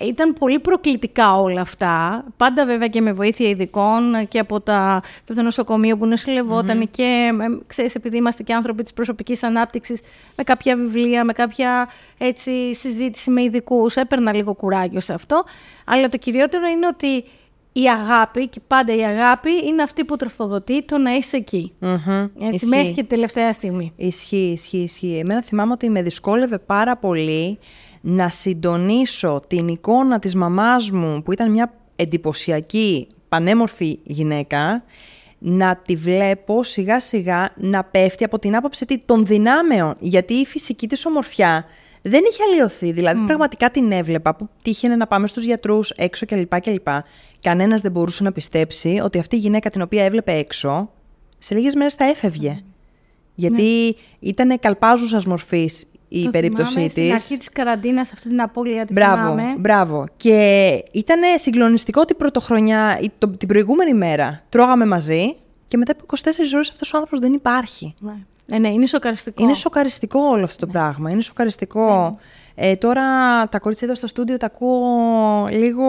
Ήταν 0.00 0.32
πολύ 0.32 0.58
προκλητικά 0.58 1.40
όλα 1.40 1.60
αυτά. 1.60 2.24
Πάντα 2.36 2.66
βέβαια 2.66 2.88
και 2.88 3.00
με 3.00 3.12
βοήθεια 3.12 3.48
ειδικών 3.48 4.28
και 4.28 4.38
από, 4.38 4.60
τα, 4.60 5.02
και 5.02 5.20
από 5.24 5.34
το 5.34 5.42
νοσοκομείο 5.42 5.96
που 5.96 6.06
νοσηλευόταν 6.06 6.90
και 6.90 7.32
ε, 7.40 7.58
ξέρεις, 7.66 7.94
επειδή 7.94 8.16
είμαστε 8.16 8.42
και 8.42 8.54
άνθρωποι 8.54 8.82
της 8.82 8.92
προσωπικής 8.92 9.42
ανάπτυξης 9.42 10.00
με 10.36 10.44
κάποια 10.44 10.76
βιβλία, 10.76 11.24
με 11.24 11.32
κάποια 11.32 11.88
έτσι, 12.18 12.74
συζήτηση 12.74 13.30
με 13.30 13.42
ειδικούς, 13.42 13.96
έπαιρνα 13.96 14.34
λίγο 14.34 14.54
κουράγιο 14.54 15.00
σε 15.00 15.12
αυτό. 15.12 15.44
Αλλά 15.84 16.08
το 16.08 16.16
κυριότερο 16.16 16.66
είναι 16.66 16.86
ότι 16.86 17.24
η 17.80 17.88
αγάπη 17.90 18.48
και 18.48 18.60
πάντα 18.66 18.94
η 18.96 19.04
αγάπη 19.04 19.50
είναι 19.66 19.82
αυτή 19.82 20.04
που 20.04 20.16
τροφοδοτεί 20.16 20.82
το 20.84 20.98
να 20.98 21.10
είσαι 21.14 21.36
εκεί. 21.36 21.72
Μμμ. 21.78 21.88
Έτσι, 22.40 22.54
Ισχύει. 22.54 22.66
μέχρι 22.66 22.88
και 22.88 22.94
την 22.94 23.06
τελευταία 23.08 23.52
στιγμή. 23.52 23.92
Ισχύει, 23.96 24.36
ισχύει, 24.52 24.78
ισχύει. 24.78 25.18
Εμένα 25.18 25.42
θυμάμαι 25.42 25.72
ότι 25.72 25.90
με 25.90 26.02
δυσκόλευε 26.02 26.58
πάρα 26.58 26.96
πολύ 26.96 27.58
να 28.00 28.28
συντονίσω 28.28 29.40
την 29.48 29.68
εικόνα 29.68 30.18
της 30.18 30.34
μαμάς 30.34 30.90
μου, 30.90 31.22
που 31.22 31.32
ήταν 31.32 31.50
μια 31.50 31.72
εντυπωσιακή, 31.96 33.06
πανέμορφη 33.28 33.98
γυναίκα, 34.04 34.82
να 35.38 35.76
τη 35.76 35.96
βλέπω 35.96 36.62
σιγά 36.62 37.00
σιγά 37.00 37.48
να 37.56 37.84
πέφτει 37.84 38.24
από 38.24 38.38
την 38.38 38.56
άποψη 38.56 38.84
τι- 38.86 39.04
των 39.04 39.26
δυνάμεων. 39.26 39.94
Γιατί 39.98 40.34
η 40.34 40.44
φυσική 40.46 40.86
της 40.88 41.06
ομορφιά 41.06 41.64
δεν 42.08 42.22
είχε 42.30 42.42
αλλοιωθεί. 42.52 42.92
Δηλαδή, 42.92 43.20
πραγματικά 43.26 43.70
την 43.70 43.92
έβλεπα 43.92 44.34
που 44.34 44.48
τύχαινε 44.62 44.96
να 44.96 45.06
πάμε 45.06 45.26
στους 45.26 45.44
γιατρούς 45.44 45.90
έξω 45.90 46.26
κλπ. 46.26 46.60
κλπ. 46.60 46.86
Κανένας 47.40 47.80
δεν 47.80 47.92
μπορούσε 47.92 48.22
να 48.22 48.32
πιστέψει 48.32 49.00
ότι 49.02 49.18
αυτή 49.18 49.36
η 49.36 49.38
γυναίκα 49.38 49.70
την 49.70 49.82
οποία 49.82 50.04
έβλεπε 50.04 50.32
έξω, 50.32 50.90
σε 51.38 51.54
λίγες 51.54 51.74
μέρες 51.74 51.94
θα 51.94 52.04
έφευγε. 52.04 52.60
Γιατί 53.34 53.96
ήταν 54.20 54.58
καλπάζουσας 54.60 55.26
μορφής 55.26 55.84
η 56.08 56.24
Το 56.24 56.30
περίπτωσή 56.30 56.70
θυμάμαι 56.72 56.88
της. 56.88 56.92
Στην 57.02 57.12
αρχή 57.12 57.36
της 57.36 57.48
καραντίνας, 57.48 58.12
αυτή 58.12 58.28
την 58.28 58.40
απώλεια 58.40 58.84
τη 58.84 58.92
Μπράβο, 58.92 59.16
θυμάμαι. 59.22 59.54
μπράβο. 59.58 60.06
Και 60.16 60.68
ήταν 60.92 61.20
συγκλονιστικό 61.38 62.04
την 62.04 62.16
πρωτοχρονιά, 62.16 62.98
η- 63.02 63.10
το- 63.18 63.28
την 63.28 63.48
προηγούμενη 63.48 63.94
μέρα. 63.94 64.42
Τρώγαμε 64.48 64.86
μαζί 64.86 65.34
και 65.68 65.76
μετά 65.76 65.92
από 65.92 66.04
24 66.04 66.54
ώρες 66.54 66.70
αυτός 66.70 66.92
ο 66.92 66.96
άνθρωπος 66.96 67.18
δεν 67.18 67.32
υπάρχει. 67.32 67.94
Ναι. 67.98 68.12
Ε, 68.50 68.58
ναι, 68.58 68.68
είναι 68.68 68.86
σοκαριστικό. 68.86 69.42
Είναι 69.42 69.54
σοκαριστικό 69.54 70.20
όλο 70.20 70.44
αυτό 70.44 70.66
το 70.66 70.72
πράγμα. 70.72 71.10
Είναι 71.10 71.20
σοκαριστικό. 71.20 72.18
Ε, 72.54 72.76
τώρα 72.76 73.02
τα 73.48 73.58
κορίτσια 73.58 73.86
εδώ 73.86 73.96
στο 73.96 74.06
στούντιο 74.06 74.36
τα 74.36 74.46
ακούω 74.46 75.48
λίγο. 75.50 75.84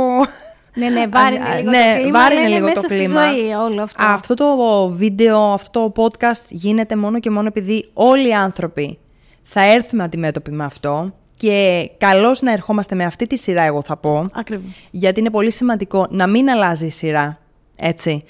Ναι, 0.74 0.90
ναι, 0.90 1.08
βάρινε 1.14 1.44
Α, 1.46 1.56
λίγο 1.56 1.70
ναι, 1.70 1.94
το 1.96 2.02
κλίμα. 2.02 2.20
βάρινε 2.20 2.40
αλλά 2.40 2.50
είναι 2.50 2.56
λίγο 2.56 2.68
μέσα 2.68 2.82
το 2.82 2.88
στη 2.88 2.98
κλίμα. 2.98 3.32
ζωή 3.32 3.54
όλο 3.54 3.82
αυτό. 3.82 4.04
Αυτό 4.06 4.34
το 4.34 4.90
βίντεο, 4.90 5.40
αυτό 5.54 5.92
το 5.94 6.04
podcast 6.04 6.46
γίνεται 6.50 6.96
μόνο 6.96 7.20
και 7.20 7.30
μόνο 7.30 7.48
επειδή 7.48 7.90
όλοι 7.94 8.28
οι 8.28 8.34
άνθρωποι 8.34 8.98
θα 9.44 9.62
έρθουμε 9.62 10.04
αντιμέτωποι 10.04 10.52
με 10.52 10.64
αυτό 10.64 11.14
Και 11.38 11.90
καλώς 11.98 12.42
να 12.42 12.52
ερχόμαστε 12.52 12.96
με 12.96 13.04
αυτή 13.06 13.28
τη 13.28 13.38
σειρά, 13.38 13.62
εγώ 13.62 13.82
θα 13.82 13.98
πω. 13.98 14.26
Ακριβώς. 14.34 14.72
Γιατί 14.92 15.20
είναι 15.20 15.30
πολύ 15.30 15.52
σημαντικό 15.52 16.08
να 16.10 16.28
μην 16.28 16.50
αλλάζει 16.50 16.86
η 16.86 16.90
σειρά. 16.90 17.40
Έτσι. 17.78 18.24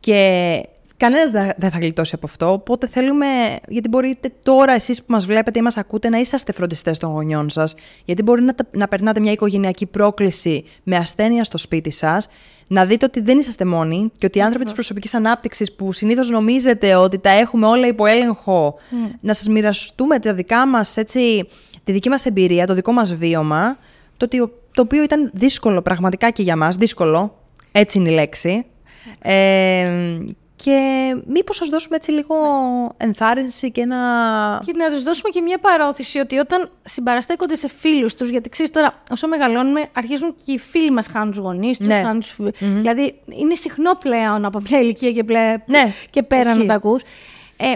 Και 0.00 0.60
κανένας 0.96 1.30
δεν 1.56 1.70
θα 1.70 1.78
γλιτώσει 1.78 2.12
από 2.14 2.26
αυτό. 2.26 2.52
Οπότε 2.52 2.86
θέλουμε, 2.86 3.26
γιατί 3.68 3.88
μπορείτε 3.88 4.32
τώρα 4.42 4.72
εσείς 4.72 4.98
που 4.98 5.12
μας 5.12 5.26
βλέπετε 5.26 5.58
ή 5.58 5.62
μας 5.62 5.76
ακούτε 5.76 6.08
να 6.08 6.18
είσαστε 6.18 6.52
φροντιστές 6.52 6.98
των 6.98 7.10
γονιών 7.10 7.50
σας. 7.50 7.74
Γιατί 8.04 8.22
μπορεί 8.22 8.42
να, 8.42 8.54
να 8.70 8.88
περνάτε 8.88 9.20
μια 9.20 9.32
οικογενειακή 9.32 9.86
πρόκληση 9.86 10.64
με 10.82 10.96
ασθένεια 10.96 11.44
στο 11.44 11.58
σπίτι 11.58 11.90
σας. 11.90 12.28
Να 12.66 12.84
δείτε 12.84 13.04
ότι 13.04 13.20
δεν 13.20 13.38
είσαστε 13.38 13.64
μόνοι 13.64 14.10
και 14.18 14.26
ότι 14.26 14.38
οι 14.38 14.42
άνθρωποι 14.42 14.64
της 14.64 14.74
προσωπικής 14.74 15.14
ανάπτυξης 15.14 15.72
που 15.72 15.92
συνήθως 15.92 16.30
νομίζετε 16.30 16.94
ότι 16.94 17.18
τα 17.18 17.30
έχουμε 17.30 17.66
όλα 17.66 17.86
υπό 17.86 18.06
έλεγχο, 18.06 18.74
να 19.20 19.34
σας 19.34 19.48
μοιραστούμε 19.48 20.18
τα 20.18 20.34
δικά 20.34 20.66
μας 20.66 20.96
έτσι 20.96 21.48
τη 21.84 21.92
δική 21.92 22.08
μας 22.08 22.26
εμπειρία, 22.26 22.66
το 22.66 22.74
δικό 22.74 22.92
μας 22.92 23.14
βίωμα, 23.14 23.78
το, 24.16 24.28
το 24.74 24.82
οποίο 24.82 25.02
ήταν 25.02 25.30
δύσκολο 25.34 25.82
πραγματικά 25.82 26.30
και 26.30 26.42
για 26.42 26.56
μας, 26.56 26.76
δύσκολο, 26.76 27.38
έτσι 27.72 27.98
είναι 27.98 28.10
η 28.10 28.14
λέξη. 28.14 28.64
Ε, 29.18 30.18
και 30.56 31.16
μήπως 31.26 31.56
σας 31.56 31.68
δώσουμε 31.68 31.96
έτσι 31.96 32.10
λίγο 32.10 32.34
ενθάρρυνση 32.96 33.70
και 33.70 33.84
να... 33.84 33.96
Και 34.64 34.72
να 34.76 34.90
τους 34.90 35.02
δώσουμε 35.02 35.28
και 35.28 35.40
μια 35.40 35.58
παρόθηση 35.58 36.18
ότι 36.18 36.38
όταν 36.38 36.70
συμπαραστέκονται 36.82 37.56
σε 37.56 37.68
φίλους 37.68 38.14
τους, 38.14 38.28
γιατί 38.28 38.48
ξέρεις 38.48 38.70
τώρα 38.70 39.02
όσο 39.10 39.28
μεγαλώνουμε 39.28 39.88
αρχίζουν 39.92 40.34
και 40.44 40.52
οι 40.52 40.58
φίλοι 40.58 40.90
μας 40.90 41.06
χάνουν 41.06 41.30
τους 41.30 41.38
γονείς 41.38 41.76
τους, 41.76 41.86
ναι. 41.86 42.02
χάνουν 42.02 42.22
Δηλαδή 42.58 43.20
είναι 43.28 43.54
συχνό 43.54 43.94
πλέον 43.94 44.44
από 44.44 44.60
μια 44.68 44.80
ηλικία 44.80 45.12
και, 45.12 45.24
πλέ... 45.24 45.56
ναι. 45.66 45.92
και 46.10 46.22
πέρα 46.22 46.54
να 46.54 46.66
τα 46.66 46.74
ακούς. 46.74 47.02
Ε, 47.56 47.74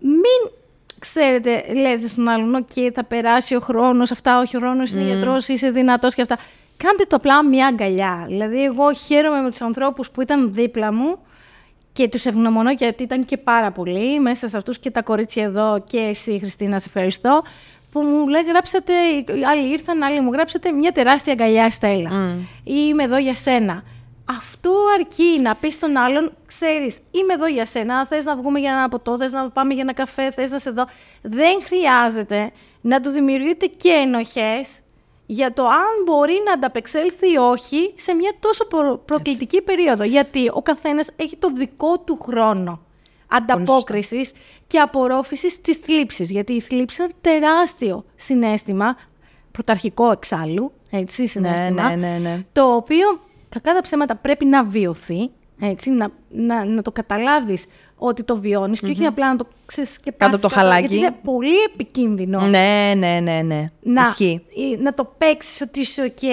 μην 0.00 0.52
ξέρετε, 0.98 1.64
λέτε 1.72 2.06
στον 2.06 2.28
άλλον, 2.28 2.64
OK, 2.64 2.90
θα 2.94 3.04
περάσει 3.04 3.54
ο 3.54 3.60
χρόνος, 3.60 4.10
αυτά, 4.10 4.40
όχι 4.40 4.56
ο 4.56 4.58
χρόνος 4.60 4.92
είναι 4.92 5.02
mm. 5.02 5.06
γιατρός, 5.06 5.48
είσαι 5.48 5.70
δυνατός 5.70 6.14
και 6.14 6.22
αυτά. 6.22 6.38
Κάντε 6.76 7.04
το 7.04 7.16
απλά 7.16 7.44
μια 7.44 7.66
αγκαλιά. 7.66 8.24
Δηλαδή, 8.26 8.64
εγώ 8.64 8.92
χαίρομαι 8.92 9.40
με 9.40 9.50
τους 9.50 9.60
ανθρώπους 9.60 10.10
που 10.10 10.20
ήταν 10.20 10.54
δίπλα 10.54 10.92
μου 10.92 11.18
και 11.98 12.08
τους 12.08 12.24
ευγνωμονώ 12.24 12.70
γιατί 12.70 13.02
ήταν 13.02 13.24
και 13.24 13.36
πάρα 13.36 13.70
πολλοί. 13.70 14.20
Μέσα 14.20 14.48
σε 14.48 14.56
αυτούς 14.56 14.78
και 14.78 14.90
τα 14.90 15.02
κορίτσια 15.02 15.44
εδώ 15.44 15.84
και 15.86 15.98
εσύ, 15.98 16.38
Χριστίνα, 16.38 16.78
σε 16.78 16.84
ευχαριστώ. 16.88 17.42
Που 17.92 18.00
μου 18.00 18.28
λέει, 18.28 18.42
γράψατε, 18.42 18.92
άλλοι 19.50 19.70
ήρθαν, 19.70 20.02
άλλοι 20.02 20.20
μου 20.20 20.32
γράψατε 20.32 20.72
μια 20.72 20.92
τεράστια 20.92 21.32
αγκαλιά, 21.32 21.70
Στέλλα. 21.70 22.10
Mm. 22.10 22.38
Ή 22.64 22.74
είμαι 22.88 23.02
εδώ 23.02 23.16
για 23.16 23.34
σένα 23.34 23.82
αυτό 24.30 24.70
αρκεί 24.98 25.40
να 25.42 25.54
πεις 25.54 25.74
στον 25.74 25.96
άλλον, 25.96 26.32
ξέρεις, 26.46 26.98
είμαι 27.10 27.32
εδώ 27.32 27.46
για 27.46 27.66
σένα. 27.66 28.06
Θες 28.06 28.24
να 28.24 28.36
βγούμε 28.36 28.58
για 28.58 28.70
ένα 28.70 28.88
ποτό, 28.88 29.16
θες 29.16 29.32
να 29.32 29.50
πάμε 29.50 29.74
για 29.74 29.82
ένα 29.82 29.92
καφέ, 29.92 30.30
θες 30.30 30.50
να 30.50 30.58
σε 30.58 30.70
δω. 30.70 30.86
Δεν 31.22 31.62
χρειάζεται 31.62 32.50
να 32.80 33.00
τους 33.00 33.12
δημιουργείτε 33.12 33.66
και 33.66 33.90
ενοχές 33.90 34.80
για 35.30 35.52
το 35.52 35.66
αν 35.66 36.02
μπορεί 36.04 36.42
να 36.44 36.52
ανταπεξέλθει 36.52 37.32
ή 37.32 37.36
όχι 37.36 37.94
σε 37.96 38.14
μια 38.14 38.32
τόσο 38.38 38.66
προκλητική 39.04 39.62
περίοδο. 39.62 40.04
Γιατί 40.04 40.50
ο 40.52 40.62
καθένας 40.62 41.10
έχει 41.16 41.36
το 41.36 41.52
δικό 41.52 41.98
του 41.98 42.18
χρόνο 42.22 42.80
ανταπόκρισης 43.28 44.32
και 44.66 44.78
απορρόφησης 44.78 45.60
της 45.60 45.76
θλίψης. 45.76 46.30
Γιατί 46.30 46.52
η 46.52 46.60
θλίψη 46.60 47.02
είναι 47.02 47.12
τεράστιο 47.20 48.04
συνέστημα, 48.14 48.96
πρωταρχικό 49.50 50.10
εξάλλου, 50.10 50.72
έτσι, 50.90 51.26
συνέστημα, 51.26 51.88
ναι, 51.88 51.96
ναι, 51.96 52.08
ναι, 52.08 52.18
ναι. 52.18 52.44
το 52.52 52.74
οποίο 52.74 53.20
κακά 53.48 53.74
τα 53.74 53.80
ψέματα 53.82 54.14
πρέπει 54.16 54.44
να 54.44 54.64
βιωθεί, 54.64 55.30
έτσι, 55.60 55.90
να, 55.90 56.08
να, 56.28 56.64
να 56.64 56.82
το 56.82 56.92
καταλάβεις 56.92 57.66
ότι 57.98 58.22
το 58.22 58.36
βιωνεις 58.36 58.80
και 58.80 58.90
όχι 58.90 59.04
απλά 59.04 59.30
να 59.30 59.36
το 59.36 59.46
ξέρεις 59.66 59.98
και 59.98 60.12
Κάτω 60.16 60.38
το 60.38 60.48
χαλάκι. 60.48 60.80
Γιατί 60.80 60.96
είναι 60.96 61.16
πολύ 61.24 61.62
επικίνδυνο. 61.72 62.40
Ναι, 62.40 62.92
ναι, 62.96 63.20
ναι, 63.22 63.42
ναι. 63.42 63.70
Να, 63.82 64.02
να 64.78 64.94
το 64.94 65.14
παίξεις 65.18 65.60
ότι 65.60 65.80
είσαι 65.80 66.14
ok 66.16 66.24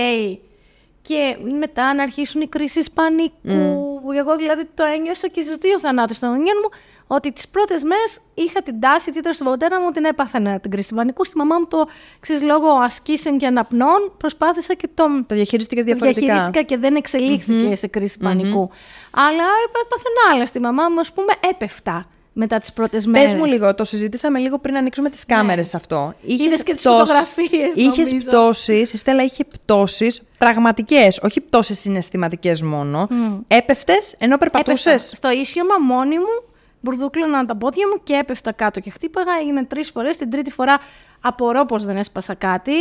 και 1.02 1.38
μετά 1.60 1.94
να 1.94 2.04
αρχίσουν 2.04 2.42
οι 2.42 2.48
κρίσεις 2.48 2.92
πανικού. 2.92 4.02
Mm. 4.08 4.16
Εγώ 4.18 4.36
δηλαδή 4.38 4.70
το 4.74 4.84
ένιωσα 4.84 5.28
και 5.28 5.44
ζητεί 5.44 5.74
ο 5.74 5.80
θανάτος 5.80 6.20
των 6.20 6.30
γονιών 6.30 6.56
μου 6.64 6.70
ότι 7.08 7.32
τις 7.32 7.48
πρώτες 7.48 7.84
μέρες 7.84 8.20
είχα 8.34 8.64
την 8.64 8.80
τάση, 8.80 9.10
ιδιαίτερα 9.10 9.34
στον 9.34 9.48
πατέρα 9.48 9.80
μου, 9.80 9.86
ότι 9.90 10.08
έπαθαινα 10.08 10.60
την 10.60 10.72
κρίση 10.72 10.96
πανικού. 10.96 11.26
Στη 11.26 11.38
μαμά 11.38 11.60
μου 11.60 11.68
το 11.68 11.88
ξέρεις 12.20 12.42
λόγω 12.44 12.70
ασκήσεων 12.70 13.38
και 13.38 13.46
αναπνών. 13.46 14.12
Προσπάθησα 14.18 14.74
και 14.74 14.90
το. 14.94 15.04
Το 15.28 15.36
διαχειριστήκα 15.36 15.84
διαφορετικά. 15.84 16.20
Το 16.20 16.26
διαχειρίστηκα 16.26 16.62
και 16.62 16.78
δεν 16.78 16.96
εξελιχθηκε 16.96 17.76
σε 17.76 17.88
κρίση 17.88 18.18
πανικού. 18.18 18.70
Αλλά 19.12 19.44
έπαθαινα 19.84 20.34
άλλα. 20.34 20.46
Στη 20.46 20.60
μαμά 20.60 20.90
μου, 20.90 21.00
ας 21.00 21.12
πούμε, 21.12 21.34
έπεφτα 21.50 22.08
μετά 22.38 22.60
τις 22.60 22.74
πρώτες 22.74 23.06
μέρες. 23.06 23.32
Πε 23.32 23.38
μου 23.38 23.46
λίγο, 23.46 23.76
το 23.76 23.84
συζήτησαμε 23.84 24.40
λίγο 24.40 24.60
πριν 24.60 24.78
ανοίξουμε 24.78 25.10
τις 25.10 25.26
κάμερες 25.26 25.74
ναι. 25.74 25.80
αυτό. 25.80 26.14
Είχες 26.22 26.64
και 26.64 26.74
τις 26.74 26.82
φωτογραφίες. 26.82 27.74
Είχες 27.74 28.16
πτώσεις, 28.24 28.94
η 28.94 28.98
Στέλλα 28.98 29.24
είχε 29.24 29.44
πτώσεις 29.44 30.22
πραγματικές, 30.38 31.20
όχι 31.24 31.42
πτώσεις 31.42 31.80
συναισθηματικές 31.80 32.62
μόνο. 32.62 33.08
Mm. 33.10 33.40
Έπεφτες 33.48 34.16
ενώ 34.18 34.38
περπατούσες; 34.38 35.12
Στο 35.16 35.32
ίσιομα 35.32 35.78
μόνη 35.80 36.18
μου 36.18 36.44
μπουρδούκλωνα 36.86 37.46
τα 37.46 37.56
πόδια 37.56 37.88
μου 37.88 38.02
και 38.04 38.14
έπεφτα 38.14 38.52
κάτω 38.52 38.80
και 38.80 38.90
χτύπαγα. 38.90 39.32
Έγινε 39.42 39.64
τρεις 39.64 39.90
φορές. 39.90 40.18
Την 40.18 40.30
τρίτη 40.30 40.52
φορά 40.52 40.80
απορώ 41.22 41.66
πως 41.66 41.86
δεν 41.86 41.98
έσπασα 41.98 42.34
κάτι. 42.34 42.74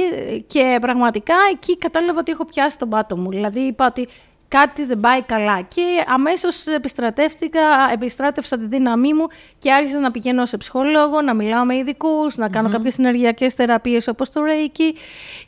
Και 0.47 0.79
πραγματικά 0.81 1.35
εκεί 1.53 1.79
κατάλαβα 1.79 2.19
ότι 2.19 2.33
έχω 2.33 2.45
πιάσει 2.45 2.79
τον 2.79 2.89
πάτο 2.89 3.17
μου. 3.17 3.31
Δηλαδή 3.31 3.61
είπα 3.61 3.87
ότι 3.87 4.09
κάτι 4.49 4.85
δεν 4.85 5.01
πάει 5.01 5.23
καλά. 5.23 5.61
Και 5.61 6.05
αμέσως 6.07 6.67
επιστρατεύτηκα, 6.67 7.61
επιστράτευσα 7.93 8.59
τη 8.59 8.67
δύναμή 8.67 9.15
μου 9.15 9.27
και 9.59 9.73
άρχισα 9.73 10.01
να 10.01 10.11
πηγαίνω 10.11 10.47
σε 10.47 10.57
ψυχολόγο, 10.57 11.21
να 11.21 11.35
μιλάω 11.35 11.65
με 11.65 11.77
ειδικούς, 11.77 12.37
να 12.37 12.49
κάνω 12.49 12.69
mm-hmm. 12.69 12.73
κάποιες 12.73 12.99
ενεργειακές 12.99 13.55
θεραπείες 13.55 14.09
όπως 14.09 14.31
το 14.31 14.41
Reiki. 14.41 14.97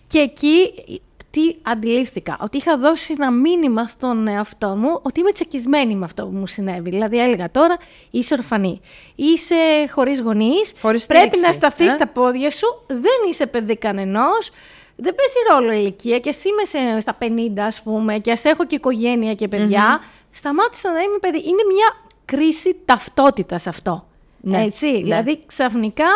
Και 0.07 0.19
εκεί 0.19 0.73
τι 1.37 1.57
αντιλήφθηκα. 1.63 2.37
Ότι 2.41 2.57
είχα 2.57 2.79
δώσει 2.79 3.13
ένα 3.19 3.31
μήνυμα 3.31 3.89
στον 3.89 4.29
εαυτό 4.29 4.69
μου 4.69 5.01
ότι 5.03 5.21
είμαι 5.21 5.33
τσακισμένη 5.33 5.95
με 5.95 6.05
αυτό 6.05 6.27
που 6.27 6.37
μου 6.37 6.47
συνέβη. 6.47 6.91
Δηλαδή 6.91 7.19
έλεγα 7.19 7.51
τώρα 7.51 7.77
είσαι 8.11 8.35
ορφανή. 8.35 8.81
Είσαι 9.15 9.55
χωρίς 9.91 10.21
γονείς. 10.21 10.73
Πρέπει 11.07 11.39
να 11.39 11.53
σταθείς 11.53 11.93
ε; 11.93 11.97
στα 11.97 12.07
πόδια 12.07 12.51
σου. 12.51 12.67
Δεν 12.87 13.31
είσαι 13.31 13.47
παιδί 13.47 13.77
κανενός. 13.77 14.51
Δεν 14.97 15.15
παίζει 15.15 15.37
ρόλο 15.51 15.73
η 15.73 15.79
ηλικία 15.81 16.19
και 16.19 16.29
εσύ 16.29 16.49
είμαι 16.49 17.01
στα 17.01 17.19
50 17.21 17.59
ας 17.59 17.83
πούμε 17.83 18.19
και 18.19 18.33
ας 18.33 18.45
έχω 18.45 18.67
και 18.67 18.75
οικογένεια 18.75 19.35
και 19.35 19.49
παιδιά. 19.49 20.01
Σταμάτησα 20.31 20.93
να 20.93 21.01
είμαι 21.01 21.19
παιδί. 21.21 21.39
Είναι 21.39 21.63
μια 21.73 21.97
κρίση 22.25 22.77
ταυτότητας 22.85 23.67
αυτό. 23.67 24.07
Ναι, 24.41 24.63
Έτσι, 24.63 24.87
ναι. 24.87 24.99
δηλαδή 24.99 25.43
ξαφνικά 25.47 26.09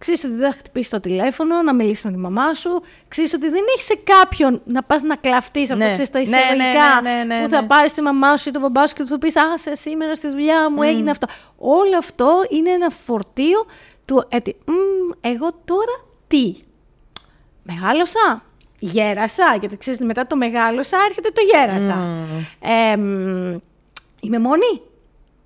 ξέρεις 0.00 0.24
ότι 0.24 0.34
δεν 0.34 0.50
θα 0.50 0.56
χτυπήσεις 0.58 0.90
το 0.90 1.00
τηλέφωνο, 1.00 1.62
να 1.62 1.74
μιλήσεις 1.74 2.04
με 2.04 2.10
τη 2.10 2.16
μαμά 2.16 2.54
σου. 2.54 2.82
Ξέρεις 3.08 3.32
ότι 3.32 3.48
δεν 3.48 3.62
έχεις 3.74 3.84
σε 3.84 4.00
κάποιον 4.04 4.60
να 4.64 4.82
πας 4.82 5.02
να 5.02 5.16
κλαφτείς 5.16 5.70
αυτό, 5.70 5.84
ναι. 5.84 5.92
ξέρεις 5.92 6.10
τα 6.10 6.18
ναι, 6.18 6.24
ναι, 6.24 6.36
εισαγωγικά. 6.36 7.00
Ναι, 7.02 7.10
ναι, 7.10 7.36
ναι, 7.36 7.42
που 7.42 7.48
θα 7.48 7.64
πάρεις 7.64 7.92
τη 7.92 8.00
μαμά 8.00 8.36
σου 8.36 8.48
ή 8.48 8.52
τον 8.52 8.60
μπαμπά 8.60 8.86
σου 8.86 8.94
και 8.94 9.04
του 9.04 9.18
πεις 9.18 9.36
Α, 9.36 9.58
σε 9.58 9.74
σήμερα 9.74 10.14
στη 10.14 10.28
δουλειά 10.28 10.70
μου 10.70 10.82
έγινε 10.82 11.10
αυτό. 11.10 11.26
Όλο 11.56 11.98
αυτό 11.98 12.32
είναι 12.48 12.70
ένα 12.70 12.90
φορτίο 12.90 13.66
του 14.04 14.28
ότι 14.32 14.56
εγώ 15.20 15.52
τώρα 15.64 16.04
τι. 16.26 16.54
Μεγάλωσα. 17.62 18.42
Γέρασα, 18.78 19.56
γιατί 19.60 19.76
ξέρεις, 19.76 20.00
μετά 20.00 20.26
το 20.26 20.36
μεγάλωσα 20.36 20.96
έρχεται 21.08 21.30
το 21.30 21.40
γέρασα. 21.52 22.06
Ε, 22.60 22.92
είμαι 24.20 24.38
μόνη. 24.38 24.82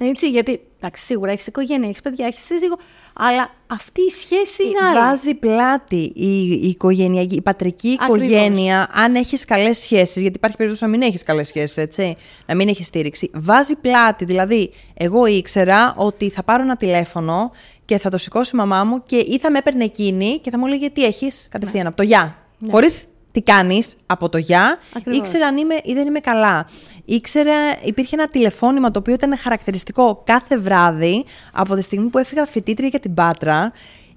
Έτσι, 0.08 0.30
γιατί 0.30 0.60
εντάξει, 0.78 1.04
σίγουρα 1.04 1.32
έχεις 1.32 1.46
οικογένεια, 1.46 1.88
έχεις 1.88 2.00
παιδιά, 2.00 2.26
έχεις 2.26 2.44
σύζυγο, 2.44 2.76
αλλά 3.12 3.54
αυτή 3.66 4.00
η 4.00 4.10
σχέση 4.10 4.62
είναι 4.64 4.86
άλλη. 4.88 4.98
Βάζει 4.98 5.34
πλάτη 5.34 6.12
η, 6.14 6.50
η 6.50 6.68
οικογένεια, 6.68 7.26
η 7.30 7.40
πατρική 7.40 7.88
οικογένεια, 7.88 8.88
αν 8.92 9.14
έχεις 9.14 9.44
καλές 9.44 9.78
σχέσεις, 9.78 10.22
γιατί 10.22 10.36
υπάρχει 10.36 10.56
περίπτωση 10.56 10.84
να 10.84 10.90
μην 10.90 11.02
έχεις 11.02 11.22
καλές 11.22 11.48
σχέσεις, 11.48 11.76
έτσι, 11.76 12.16
να 12.46 12.54
μην 12.54 12.68
έχεις 12.68 12.86
στήριξη. 12.86 13.30
Βάζει 13.34 13.76
πλάτη. 13.76 14.24
Δηλαδή, 14.24 14.70
εγώ 14.94 15.26
ήξερα 15.26 15.94
ότι 15.96 16.30
θα 16.30 16.42
πάρω 16.42 16.62
ένα 16.62 16.76
τηλέφωνο 16.76 17.50
και 17.84 17.98
θα 17.98 18.10
το 18.10 18.18
σηκώσει 18.18 18.50
η 18.54 18.58
μαμά 18.58 18.84
μου 18.84 19.02
και 19.06 19.16
ή 19.16 19.38
θα 19.38 19.50
με 19.50 19.58
έπαιρνε 19.58 19.84
εκείνη 19.84 20.38
και 20.38 20.50
θα 20.50 20.58
μου 20.58 20.66
έλεγε 20.66 20.90
τι 20.90 21.04
έχεις 21.04 21.46
κατευθείαν 21.50 21.82
ναι. 21.82 21.88
από 21.88 21.96
το 21.96 22.02
γεια. 22.02 22.38
Ναι. 22.58 22.70
Χωρίς 22.70 23.04
τι 23.34 23.42
κάνεις 23.42 23.94
από 24.06 24.28
το 24.28 24.38
γεια, 24.38 24.78
ήξερα 25.10 25.46
αν 25.46 25.56
είμαι 25.56 25.74
ή 25.84 25.92
δεν 25.92 26.06
είμαι 26.06 26.20
καλά. 26.20 26.66
Ήξερα, 27.04 27.54
υπήρχε 27.82 28.16
ένα 28.16 28.28
τηλεφώνημα 28.28 28.90
το 28.90 28.98
οποίο 28.98 29.14
ήταν 29.14 29.36
χαρακτηριστικό 29.36 30.22
κάθε 30.26 30.58
βράδυ 30.58 31.24
από 31.52 31.74
τη 31.74 31.82
στιγμή 31.82 32.08
που 32.08 32.18
έφυγα 32.18 32.46
φοιτήτρια 32.46 32.88
για 32.88 33.00
την 33.00 33.14
Πάτρα. 33.14 33.72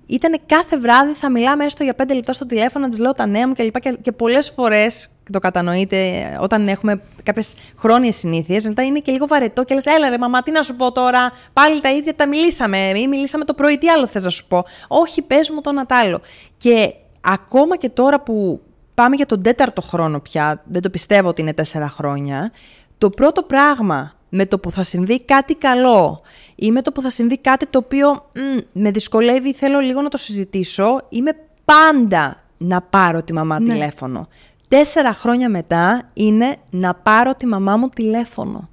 Ήταν 0.06 0.40
κάθε 0.46 0.78
βράδυ 0.78 1.14
θα 1.14 1.32
μιλάμε 1.32 1.66
έστω 1.66 1.84
για 1.84 1.94
πέντε 1.94 2.14
λεπτά 2.14 2.34
στο 2.34 2.46
τηλέφωνο, 2.46 2.86
να 2.86 2.90
της 2.90 3.00
λέω 3.00 3.12
τα 3.12 3.26
νέα 3.26 3.48
μου 3.48 3.54
κλπ. 3.54 3.80
Και, 3.80 3.98
και 4.02 4.12
πολλές 4.12 4.50
φορές, 4.50 5.10
και 5.24 5.32
το 5.32 5.40
κατανοείτε, 5.40 5.98
όταν 6.42 6.68
έχουμε 6.68 7.02
κάποιες 7.24 7.56
χρόνιες 7.78 8.16
συνήθειες, 8.16 8.66
μετά 8.66 8.84
είναι 8.84 9.00
και 9.00 9.12
λίγο 9.12 9.28
βαρετό 9.28 9.64
και 9.64 9.74
λες: 9.74 9.86
Έλα 9.86 10.10
ρε, 10.10 10.18
μαμά, 10.18 10.42
τι 10.42 10.52
να 10.52 10.62
σου 10.62 10.76
πω 10.76 10.92
τώρα; 10.92 11.32
Πάλι 11.54 11.82
τα 11.82 11.92
ίδια 11.92 12.16
τα 12.16 12.28
μιλήσαμε. 12.28 12.78
Ή 12.96 13.08
μιλήσαμε 13.08 13.46
το 13.46 13.54
πρωί, 13.54 13.78
τι 13.78 13.90
άλλο 13.90 14.08
θες 14.08 14.24
να 14.24 14.30
σου 14.30 14.48
πω; 14.48 14.64
Όχι, 14.88 15.22
πες 15.22 15.50
μου 15.50 15.62
το 15.62 15.72
να 15.72 15.86
Και 16.58 16.94
ακόμα 17.22 17.78
και 17.78 17.90
τώρα 17.90 18.22
που 18.22 18.62
πάμε 19.02 19.16
για 19.16 19.26
τον 19.26 19.42
τέταρτο 19.42 19.82
χρόνο 19.82 20.20
πια, 20.20 20.62
δεν 20.66 20.82
το 20.82 20.90
πιστεύω 20.90 21.28
ότι 21.30 21.42
είναι 21.42 21.54
τέσσερα 21.54 21.90
χρόνια, 21.90 22.52
το 22.98 23.10
πρώτο 23.10 23.44
πράγμα 23.44 24.14
με 24.30 24.46
το 24.46 24.60
που 24.60 24.72
θα 24.72 24.84
συμβεί 24.84 25.24
κάτι 25.24 25.56
καλό 25.56 26.22
ή 26.56 26.72
με 26.72 26.82
το 26.82 26.92
που 26.92 27.02
θα 27.02 27.10
συμβεί 27.10 27.38
κάτι 27.38 27.66
το 27.66 27.78
οποίο 27.78 28.32
με 28.72 28.92
δυσκολεύει, 28.92 29.54
θέλω 29.54 29.80
λίγο 29.80 30.02
να 30.02 30.10
το 30.10 30.18
συζητήσω, 30.18 31.02
είμαι 31.10 31.32
πάντα 31.66 32.44
να 32.58 32.82
πάρω 32.82 33.24
τη 33.24 33.34
μαμά 33.34 33.58
τηλέφωνο. 33.58 34.28
Τέσσερα 34.68 35.14
χρόνια 35.14 35.50
μετά 35.50 36.10
είναι 36.14 36.56
να 36.70 36.94
πάρω 36.94 37.36
τη 37.36 37.46
μαμά 37.46 37.78
μου 37.78 37.90
τηλέφωνο. 37.90 38.70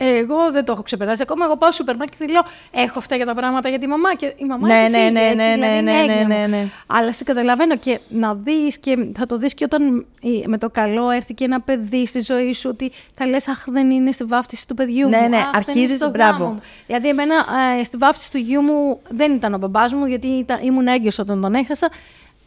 Εγώ 0.00 0.52
δεν 0.52 0.64
το 0.64 0.72
έχω 0.72 0.82
ξεπεράσει 0.82 1.22
ακόμα. 1.22 1.44
Εγώ 1.44 1.56
πάω 1.56 1.72
στο 1.72 1.76
σούπερ 1.82 1.96
μάρκετ 1.96 2.18
και 2.26 2.32
λέω: 2.32 2.42
Έχω 2.70 2.98
αυτά 2.98 3.16
για 3.16 3.26
τα 3.26 3.34
πράγματα 3.34 3.68
για 3.68 3.78
τη 3.78 3.86
μαμά. 3.86 4.14
Και 4.14 4.34
η 4.36 4.44
μαμά 4.44 4.66
Ναι, 4.66 4.74
έχει 4.74 4.90
ναι, 4.90 4.98
φύγει, 4.98 5.12
ναι, 5.12 5.20
έτσι, 5.20 5.36
ναι, 5.36 5.54
δηλαδή 5.54 5.82
ναι, 5.82 5.92
είναι 5.92 5.92
ναι, 5.92 5.98
έγνοια 6.12 6.24
ναι, 6.26 6.42
μου. 6.42 6.48
ναι. 6.48 6.68
Αλλά 6.86 7.12
σε 7.12 7.24
καταλαβαίνω 7.24 7.76
και 7.76 8.00
να 8.08 8.34
δεις 8.34 8.78
και 8.78 9.08
θα 9.18 9.26
το 9.26 9.36
δεις 9.36 9.54
και 9.54 9.64
όταν 9.64 10.06
η- 10.20 10.44
με 10.46 10.58
το 10.58 10.70
καλό 10.70 11.10
έρθει 11.10 11.34
και 11.34 11.44
ένα 11.44 11.60
παιδί 11.60 12.06
στη 12.06 12.20
ζωή 12.20 12.52
σου 12.52 12.68
ότι 12.72 12.92
θα 13.14 13.26
λες: 13.26 13.48
Αχ, 13.48 13.64
δεν 13.66 13.90
είναι 13.90 14.12
στη 14.12 14.24
βάφτιση 14.24 14.68
του 14.68 14.74
παιδιού 14.74 15.08
Ναι, 15.08 15.18
μου. 15.20 15.28
ναι, 15.28 15.36
Αχ, 15.36 15.42
δεν 15.44 15.54
αρχίζεις, 15.54 15.88
είναι 15.88 15.96
στο 15.96 16.10
μπράβο. 16.10 16.38
γάμο 16.44 16.52
μου». 16.54 16.60
Δηλαδή, 16.86 17.08
εμένα 17.08 17.34
ε, 17.80 17.84
στη 17.84 17.96
βάφτιση 17.96 18.30
του 18.30 18.38
γιού 18.38 18.60
μου 18.62 19.00
δεν 19.08 19.32
ήταν 19.34 19.54
ο 19.54 19.58
μπαμπάς 19.58 19.92
μου, 19.92 20.06
γιατί 20.06 20.26
ήταν, 20.26 20.58
ήμουν 20.62 20.86
έγκυος 20.86 21.18
όταν 21.18 21.40
τον 21.40 21.54
έχασα. 21.54 21.88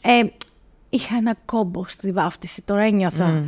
Ε, 0.01 0.21
είχα 0.89 1.15
ένα 1.15 1.35
κόμπο 1.45 1.83
στη 1.87 2.11
βάφτιση, 2.11 2.61
τώρα 2.61 2.81
ένιωθα. 2.81 3.43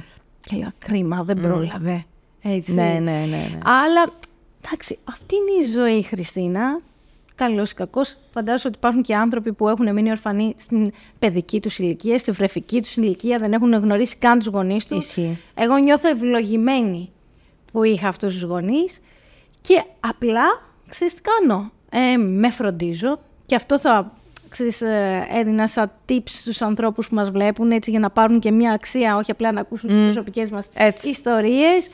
Και 0.45 0.55
λέω: 0.55 0.69
Κρίμα, 0.79 1.23
δεν 1.23 1.41
πρόλαβε. 1.41 2.05
Έτσι. 2.43 2.73
Ναι, 2.73 2.83
ναι, 2.83 3.11
ναι, 3.11 3.25
ναι. 3.25 3.57
Αλλά 3.63 4.11
εντάξει, 4.65 4.99
αυτή 5.03 5.35
είναι 5.35 5.65
η 5.65 5.69
ζωή, 5.71 6.01
Χριστίνα. 6.03 6.79
Καλός 7.35 7.71
ή 7.71 7.75
κακός. 7.75 8.17
Φαντάζομαι 8.33 8.63
ότι 8.65 8.77
υπάρχουν 8.77 9.01
και 9.01 9.15
άνθρωποι 9.15 9.53
που 9.53 9.67
έχουν 9.67 9.93
μείνει 9.93 10.09
ορφανοί 10.09 10.53
στην 10.57 10.91
παιδική 11.19 11.59
τους 11.59 11.79
ηλικία, 11.79 12.17
στη 12.17 12.31
βρεφική 12.31 12.81
τους 12.81 12.95
ηλικία, 12.95 13.37
δεν 13.37 13.53
έχουν 13.53 13.73
γνωρίσει 13.73 14.15
καν 14.17 14.39
τους 14.39 14.47
γονείς 14.47 14.85
τους. 14.85 14.97
Ισχύει. 14.97 15.37
Εγώ 15.53 15.77
νιώθω 15.77 16.09
ευλογημένη 16.09 17.09
που 17.71 17.83
είχα 17.83 18.07
αυτούς 18.07 18.33
τους 18.33 18.43
γονείς 18.43 18.99
και 19.61 19.83
απλά 19.99 20.43
ξέρεις 20.89 21.13
τι 21.13 21.21
κάνω. 21.21 21.71
Ε, 21.89 22.17
με 22.17 22.49
φροντίζω 22.49 23.19
και 23.45 23.55
αυτό 23.55 23.79
θα 23.79 24.11
ξέρεις, 24.49 24.81
ε, 24.81 25.27
έδινα 25.31 25.67
σαν 25.67 25.91
tips 26.09 26.21
στους 26.25 26.61
ανθρώπους 26.61 27.07
που 27.07 27.15
μας 27.15 27.29
βλέπουν 27.29 27.71
έτσι 27.71 27.89
για 27.89 27.99
να 27.99 28.09
πάρουν 28.09 28.39
και 28.39 28.51
μια 28.51 28.71
αξία, 28.71 29.15
όχι 29.17 29.31
απλά 29.31 29.51
να 29.51 29.59
ακούσουν 29.59 29.89
τις 29.89 30.03
προσωπικές 30.03 30.49
μας 30.49 30.67
Έτσι. 30.73 31.09
ιστορίες. 31.09 31.89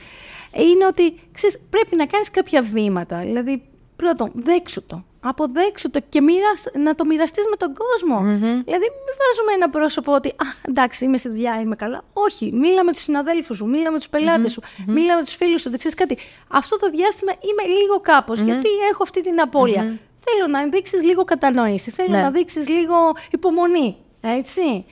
Είναι 0.54 0.86
ότι 0.86 1.20
ξέρεις, 1.32 1.58
πρέπει 1.70 1.96
να 1.96 2.06
κάνεις 2.06 2.30
κάποια 2.30 2.62
βήματα. 2.62 3.18
Δηλαδή, 3.18 3.62
πρώτον, 3.96 4.30
δέξου 4.34 4.82
το. 4.86 5.04
Αποδέξου 5.22 5.90
το 5.90 6.00
και 6.08 6.20
μοίρας, 6.20 6.64
να 6.74 6.94
το 6.94 7.04
μοιραστείς 7.04 7.44
με 7.50 7.56
τον 7.56 7.74
κόσμο. 7.74 8.18
Δηλαδή, 8.18 8.86
μην 9.04 9.14
βάζουμε 9.22 9.52
ένα 9.54 9.70
πρόσωπο 9.70 10.12
ότι 10.12 10.28
«Α, 10.28 10.46
εντάξει, 10.68 11.04
είμαι 11.04 11.16
στη 11.16 11.28
δουλειά, 11.28 11.60
είμαι 11.60 11.76
καλά». 11.76 12.02
Όχι, 12.12 12.52
μίλα 12.54 12.84
με 12.84 12.92
τους 12.92 13.02
συναδέλφους 13.02 13.56
σου, 13.56 13.66
μίλα 13.66 13.90
με 13.90 13.96
τους 13.96 14.08
πελατες 14.08 14.52
σου, 14.52 14.62
μίλα 14.86 15.16
με 15.16 15.22
τους 15.22 15.34
φίλους 15.34 15.60
σου. 15.60 15.68
Δεν 15.70 15.78
ξέρεις 15.78 15.96
κάτι. 15.96 16.18
Αυτό 16.48 16.76
το 16.78 16.88
διάστημα 16.90 17.32
είμαι 17.32 17.74
λίγο 17.78 18.00
κάπως, 18.00 18.40
γιατί 18.40 18.68
έχω 18.92 19.02
αυτή 19.02 19.22
την 19.22 19.40
απώλεια. 19.40 19.98
Θέλω 20.24 20.46
να 20.50 20.68
δείξεις 20.68 21.02
λίγο 21.02 21.24
κατανόηση, 21.24 21.90
θέλω 21.90 22.08
Ναι. 22.10 22.20
να 22.22 22.30
δείξεις 22.30 22.68
λίγο 22.68 22.94
υπομονή, 23.30 23.96
έτσι. 24.20 24.84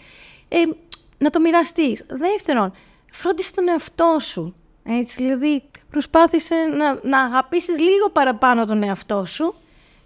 Ε, 0.48 0.58
να 1.18 1.30
το 1.30 1.40
μοιραστείς. 1.40 2.04
Δεύτερον, 2.08 2.72
φρόντισε 3.12 3.52
τον 3.54 3.68
εαυτό 3.68 4.16
σου. 4.20 4.54
Έτσι, 4.84 5.16
δηλαδή, 5.16 5.62
προσπάθησε 5.90 6.54
να, 6.54 6.98
να 7.02 7.20
αγαπήσεις 7.22 7.78
λίγο 7.78 8.10
παραπάνω 8.12 8.64
τον 8.64 8.82
εαυτό 8.82 9.24
σου, 9.24 9.54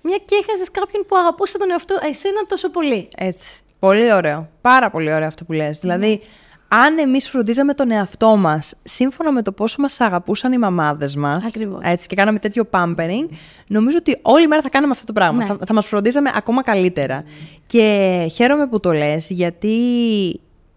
μια 0.02 0.16
και 0.26 0.36
έχασες 0.42 0.70
κάποιον 0.70 1.04
που 1.08 1.16
αγαπούσε 1.16 1.58
τον 1.58 1.70
εαυτό 1.70 1.98
εσένα 2.02 2.46
τόσο 2.48 2.70
πολύ. 2.70 3.08
Έτσι. 3.16 3.62
Πολύ 3.78 4.12
ωραίο. 4.12 4.48
Πάρα 4.60 4.90
πολύ 4.90 5.12
ωραίο 5.12 5.26
αυτό 5.26 5.44
που 5.44 5.52
λες. 5.52 5.78
Δηλαδή, 5.78 6.20
αν 6.68 6.98
εμείς 6.98 7.28
φροντίζαμε 7.28 7.74
τον 7.74 7.90
εαυτό 7.90 8.36
μας 8.36 8.74
σύμφωνα 8.82 9.32
με 9.32 9.42
το 9.42 9.52
πόσο 9.52 9.76
μας 9.78 10.00
αγαπούσαν 10.00 10.52
οι 10.52 10.58
μαμάδες 10.58 11.16
μας 11.16 11.46
Ακριβώς. 11.46 11.80
έτσι, 11.82 12.06
και 12.06 12.16
κάναμε 12.16 12.38
τέτοιο 12.38 12.68
pampering, 12.70 13.28
νομίζω 13.66 13.96
ότι 13.98 14.18
όλη 14.22 14.46
μέρα 14.46 14.62
θα 14.62 14.68
κάναμε 14.68 14.92
αυτό 14.92 15.04
το 15.04 15.12
πράγμα. 15.12 15.38
Ναι. 15.38 15.44
Θα, 15.44 15.58
θα 15.66 15.74
μας 15.74 15.86
φροντίζαμε 15.86 16.30
ακόμα 16.34 16.62
καλύτερα. 16.62 17.24
Και 17.66 18.26
χαίρομαι 18.32 18.66
που 18.66 18.80
το 18.80 18.92
λες, 18.92 19.30
γιατί 19.30 19.76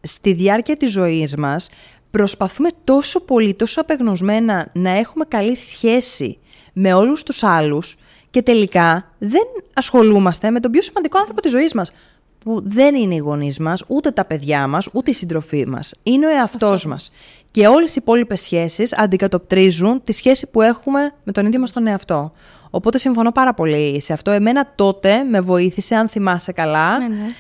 στη 0.02 0.34
διάρκεια 0.34 0.78
της 0.78 0.92
ζωής 0.92 1.36
μας 1.36 1.70
προσπαθούμε 2.18 2.70
τόσο 2.84 3.20
πολύ, 3.20 3.54
τόσο 3.54 3.82
απεγνωσμένα 3.82 4.70
να 4.74 4.90
έχουμε 4.90 5.26
καλή 5.28 5.56
σχέση 5.56 6.38
με 6.74 6.94
όλους 6.94 7.24
τους 7.24 7.44
άλλους 7.44 7.96
και 8.30 8.42
τελικά 8.42 9.12
δεν 9.18 9.44
ασχολούμαστε 9.74 10.50
με 10.50 10.60
τον 10.60 10.72
πιο 10.72 10.82
σημαντικό 10.82 11.18
άνθρωπο 11.18 11.42
της 11.42 11.52
ζωής 11.52 11.74
μας 11.74 11.92
που 12.40 12.62
δεν 12.64 12.96
είναι 12.96 13.16
οι 13.16 13.18
γονείς 13.18 13.60
μας, 13.60 13.84
ούτε 13.88 14.12
τα 14.12 14.26
παιδιά 14.26 14.68
μας, 14.68 14.88
ούτε 14.94 15.12
η 15.12 15.14
συντροφή 15.14 15.68
μας. 15.68 15.94
Είναι 16.04 16.26
ο 16.26 16.30
εαυτός 16.30 16.86
μας. 16.86 17.12
Και 17.52 17.68
όλες 17.68 17.92
οι 17.96 17.98
υπόλοιπες 18.02 18.42
σχέσεις 18.42 18.98
αντικατοπτρίζουν 18.98 20.04
τη 20.04 20.12
σχέση 20.12 20.48
που 20.48 20.62
έχουμε 20.62 21.14
με 21.24 21.32
τον 21.32 21.46
ίδιο 21.46 21.60
μας 21.60 21.72
τον 21.72 21.88
εαυτό. 21.88 22.32
Οπότε 22.70 22.98
συμφωνώ 22.98 23.32
πάρα 23.32 23.54
πολύ 23.54 24.02
σε 24.02 24.14
αυτό. 24.14 24.32
Εμένα 24.32 24.72
τότε 24.76 25.24
με 25.24 25.40
βοήθησε, 25.42 25.96
αν 25.96 26.08
θυμάσαι 26.08 26.52
καλά, 26.52 27.00
Ναι, 27.00 27.08
ναι. 27.08 27.34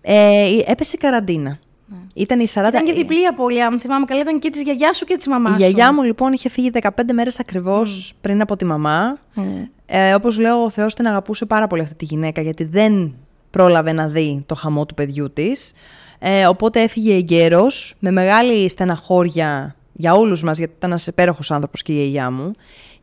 ε, 0.00 0.62
έπεσε 0.66 0.96
καραντίνα. 0.96 1.58
Ήταν 2.14 2.40
η 2.40 2.46
40... 2.54 2.56
Ήταν 2.68 2.84
και 2.84 2.92
διπλή 2.92 3.26
απώλεια, 3.26 3.66
αν 3.66 3.80
θυμάμαι 3.80 4.04
καλά, 4.04 4.20
ήταν 4.20 4.38
και 4.38 4.50
της 4.50 4.62
γιαγιάς 4.62 4.96
σου 4.96 5.04
και 5.04 5.16
της 5.16 5.26
μαμάς 5.26 5.50
Η 5.50 5.54
σου. 5.54 5.60
γιαγιά 5.60 5.92
μου 5.92 6.02
λοιπόν 6.02 6.32
είχε 6.32 6.48
φύγει 6.48 6.70
15 6.82 6.88
μέρες 7.12 7.40
ακριβώς 7.40 8.12
πριν 8.20 8.40
από 8.40 8.56
τη 8.56 8.64
μαμά. 8.64 9.18
Ε, 9.86 10.14
όπως 10.14 10.38
λέω, 10.38 10.62
ο 10.62 10.70
Θεός 10.70 10.94
την 10.94 11.06
αγαπούσε 11.06 11.46
πάρα 11.46 11.66
πολύ 11.66 11.82
αυτή 11.82 11.94
τη 11.94 12.04
γυναίκα 12.04 12.40
γιατί 12.40 12.64
δεν 12.64 13.14
πρόλαβε 13.50 13.92
να 13.92 14.08
δει 14.08 14.42
το 14.46 14.54
χαμό 14.54 14.86
του 14.86 14.94
παιδιού 14.94 15.32
της. 15.32 15.72
Ε, 16.18 16.46
οπότε 16.46 16.80
έφυγε 16.82 17.14
εγκαίρος, 17.14 17.94
με 17.98 18.10
μεγάλη 18.10 18.68
στεναχώρια 18.68 19.74
για 19.92 20.14
όλους 20.14 20.42
μας, 20.42 20.58
γιατί 20.58 20.72
ήταν 20.76 20.90
ένας 20.90 21.06
υπέροχος 21.06 21.50
άνθρωπος 21.50 21.82
και 21.82 21.92
η 21.92 21.94
γιαγιά 21.94 22.30
μου. 22.30 22.52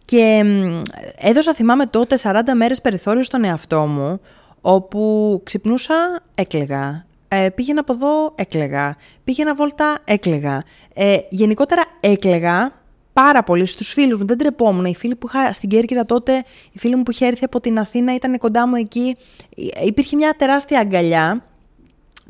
Και 0.06 0.42
μ, 0.46 0.82
έδωσα, 1.18 1.54
θυμάμαι 1.54 1.86
τότε, 1.86 2.18
40 2.24 2.54
μέρες 2.56 2.82
περιθώριο 2.82 3.24
στον 3.24 3.44
εαυτό 3.44 3.80
μου, 3.80 4.20
όπου 4.62 5.42
ξυπνούσα, 5.44 5.96
έκλαιγα. 6.36 7.06
Ε, 7.28 7.50
πήγαινα 7.50 7.80
από 7.80 7.94
εδώ, 7.94 8.34
έκλαιγα. 8.36 8.96
Πήγαινα 9.24 9.56
βόλτα, 9.56 9.98
έκλαιγα. 10.04 10.64
Ε, 10.94 11.18
γενικότερα 11.30 11.84
έκλαιγα 12.00 12.72
πάρα 13.14 13.44
πολύ 13.44 13.66
στους 13.66 13.94
φίλους 13.94 14.20
μου. 14.20 14.26
Δεν 14.26 14.38
τρεπόμουν. 14.38 14.86
Οι 14.86 14.96
φίλοι 14.96 15.16
που 15.16 15.28
είχα 15.28 15.54
στην 15.54 15.70
Κέρκυρα 15.70 16.06
τότε, 16.06 16.44
οι 16.72 16.80
φίλοι 16.80 16.96
μου 16.96 17.04
που 17.04 17.12
είχε 17.12 17.26
έρθει 17.26 17.44
από 17.44 17.60
την 17.60 17.80
Αθήνα 17.80 18.14
ήταν 18.14 18.38
κοντά 18.38 18.68
μου 18.68 18.76
εκεί. 18.76 19.16
Ε, 19.56 19.86
Υπήρχε 19.86 20.16
μια 20.16 20.36
τεράστια 20.38 20.80
αγκαλιά 20.80 21.44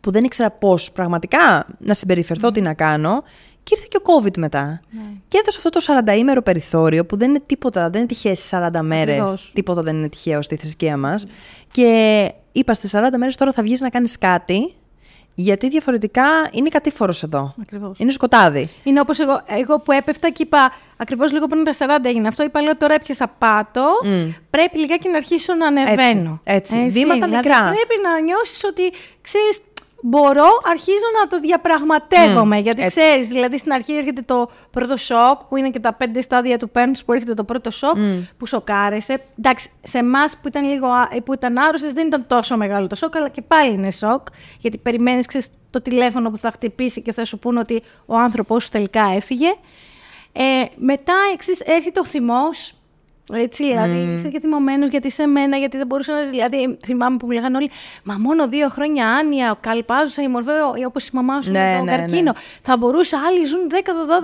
που 0.02 0.12
δεν 0.12 0.24
ήξερα 0.24 0.52
πώς 0.52 0.92
πραγματικά 0.92 1.68
να 1.80 1.94
συμπεριφερθώ, 1.94 2.52
τι 2.52 2.62
να 2.62 2.74
κάνω. 2.74 3.24
Και 3.64 3.76
ήρθε 3.76 3.88
και 3.90 3.98
ο 3.98 4.02
COVID 4.06 4.38
μετά. 4.38 4.82
Και 5.28 5.38
έδωσε 5.42 5.58
αυτό 5.58 5.70
το 5.70 5.80
40 6.08 6.18
ημέρο 6.18 6.42
περιθώριο 6.42 7.06
που 7.06 7.18
δεν 7.18 7.30
είναι 7.30 7.42
τίποτα, 7.46 7.90
δεν 7.90 8.00
είναι 8.00 8.08
τυχαίο 8.10 8.36
στις 8.36 8.50
40 8.54 8.82
μέρες. 8.82 9.16
Ακριβώς. 9.16 9.52
Τίποτα 9.54 9.82
δεν 9.82 9.96
είναι 9.96 10.10
τυχαίο 10.10 10.42
στη 10.42 10.56
θρησκεία 10.56 10.98
μας. 10.98 11.26
Και 11.72 12.32
είπα 12.52 12.74
στις 12.74 12.92
40 12.96 13.18
μέρες 13.18 13.36
τώρα 13.36 13.52
θα 13.52 13.64
βγεις 13.64 13.82
να 13.82 13.90
κάνεις 13.90 14.18
κάτι, 14.18 14.74
γιατί 15.40 15.70
διαφορετικά 15.70 16.24
είναι 16.52 16.70
κατήφορος 16.70 17.24
εδώ. 17.24 17.54
Ακριβώς. 17.62 17.98
Είναι 17.98 18.12
σκοτάδι. 18.12 18.70
Είναι 18.84 19.00
όπως 19.00 19.20
εγώ, 19.20 19.42
εγώ 19.46 19.80
που 19.80 19.92
έπεφτα 19.92 20.30
και 20.30 20.44
είπα, 20.44 20.74
ακριβώς 20.98 21.32
λίγο 21.32 21.48
πριν 21.48 21.64
τα 21.64 21.74
40 21.78 22.06
έγινε 22.06 22.28
αυτό, 22.28 22.44
είπα 22.44 22.62
λέω 22.62 22.78
τώρα 22.78 22.94
έπιασα 22.94 23.28
πάτο, 23.28 23.86
πρέπει 24.50 24.78
λιγάκι 24.78 25.10
να 25.10 25.16
αρχίσω 25.16 25.54
να 25.54 25.68
ανεβαίνω. 25.68 26.42
έτσι. 26.44 26.88
Βήματα 26.90 27.26
δηλαδή, 27.26 27.36
μικρά. 27.36 27.64
Πρέπει 27.64 27.96
να 28.04 28.20
νιώσεις 28.20 28.64
ότι, 28.64 28.92
ξέρεις, 29.22 29.62
μπορώ, 30.02 30.48
αρχίζω 30.72 31.08
να 31.22 31.28
το 31.28 31.40
διαπραγματεύομαι. 31.40 32.58
γιατί 32.58 32.82
έτσι. 32.84 33.00
ξέρεις, 33.00 33.28
δηλαδή 33.28 33.58
στην 33.58 33.72
αρχή 33.72 33.94
έρχεται 33.94 34.22
το 34.22 34.50
πρώτο 34.72 34.98
σοκ, 34.98 35.44
που 35.50 35.58
είναι 35.58 35.70
και 35.70 35.80
τα 35.80 35.94
πέντε 35.94 36.22
στάδια 36.22 36.58
του 36.58 36.70
πέρντος 36.70 37.06
που 37.06 37.14
έρχεται 37.14 37.34
το 37.34 37.44
πρώτο 37.44 37.72
σοκ, 37.72 37.96
που 38.38 38.46
σοκάρεσαι. 38.46 39.22
Εντάξει, 39.40 39.70
σε 39.84 39.98
εμάς 39.98 40.38
που 40.42 40.48
ήταν 40.48 40.66
λίγο 40.70 40.88
α- 40.88 41.10
που 41.26 41.34
ήταν 41.34 41.58
άρρωστες 41.58 41.94
δεν 41.94 42.08
ήταν 42.08 42.28
τόσο 42.28 42.58
μεγάλο 42.58 42.88
το 42.88 42.96
σοκ, 42.96 43.16
αλλά 43.16 43.30
και 43.30 43.42
πάλι 43.42 43.74
είναι 43.74 43.92
σοκ, 43.92 44.28
γιατί 44.60 44.78
περιμένεις, 44.78 45.26
ξέρεις, 45.26 45.48
το 45.70 45.82
τηλέφωνο 45.82 46.30
που 46.32 46.38
θα 46.38 46.52
χτυπήσει 46.52 47.02
και 47.02 47.14
θα 47.14 47.26
σου 47.26 47.40
πούνε 47.40 47.60
ότι 47.60 47.82
ο 48.06 48.16
άνθρωπός 48.18 48.64
σου 48.64 48.70
τελικά 48.70 49.12
έφυγε. 49.16 49.56
Ε, 50.32 50.66
μετά 50.76 51.14
εξής, 51.34 51.60
έρχεται 51.60 52.00
ο 52.00 52.06
θυμός, 52.06 52.74
έτσι, 53.34 53.64
δηλαδή 53.64 54.14
είσαι 54.14 54.28
και 54.28 54.40
θυμωμένος 54.40 54.90
γιατί 54.90 55.12
σε 55.12 55.26
μένα, 55.26 55.58
γιατί 55.58 55.78
δεν 55.78 55.88
μπορούσα 55.88 56.14
να 56.14 56.22
ζεις. 56.22 56.30
Δηλαδή, 56.30 56.78
θυμάμαι 56.86 57.18
που 57.18 57.26
μου 57.26 57.32
λέγανε 57.32 57.58
όλοι, 57.58 57.70
Μα 58.04 58.16
μόνο 58.20 58.48
δύο 58.48 58.70
χρόνια 58.70 59.08
άνοια, 59.08 59.52
ο 59.52 59.56
καλπάζουσα, 59.62 60.22
η 60.22 60.28
μορφέ, 60.28 60.52
όπως 60.86 61.08
η 61.08 61.10
μαμά 61.14 61.42
σου 61.42 61.52
Ναι, 61.52 61.60
με 61.60 61.76
τον 61.78 61.86
ναι, 61.86 61.92
ναι. 61.92 61.98
καρκίνο. 61.98 62.34
Θα 62.62 62.78
μπορούσε, 62.78 63.16
άλλοι 63.16 63.46
ζουν 63.46 63.60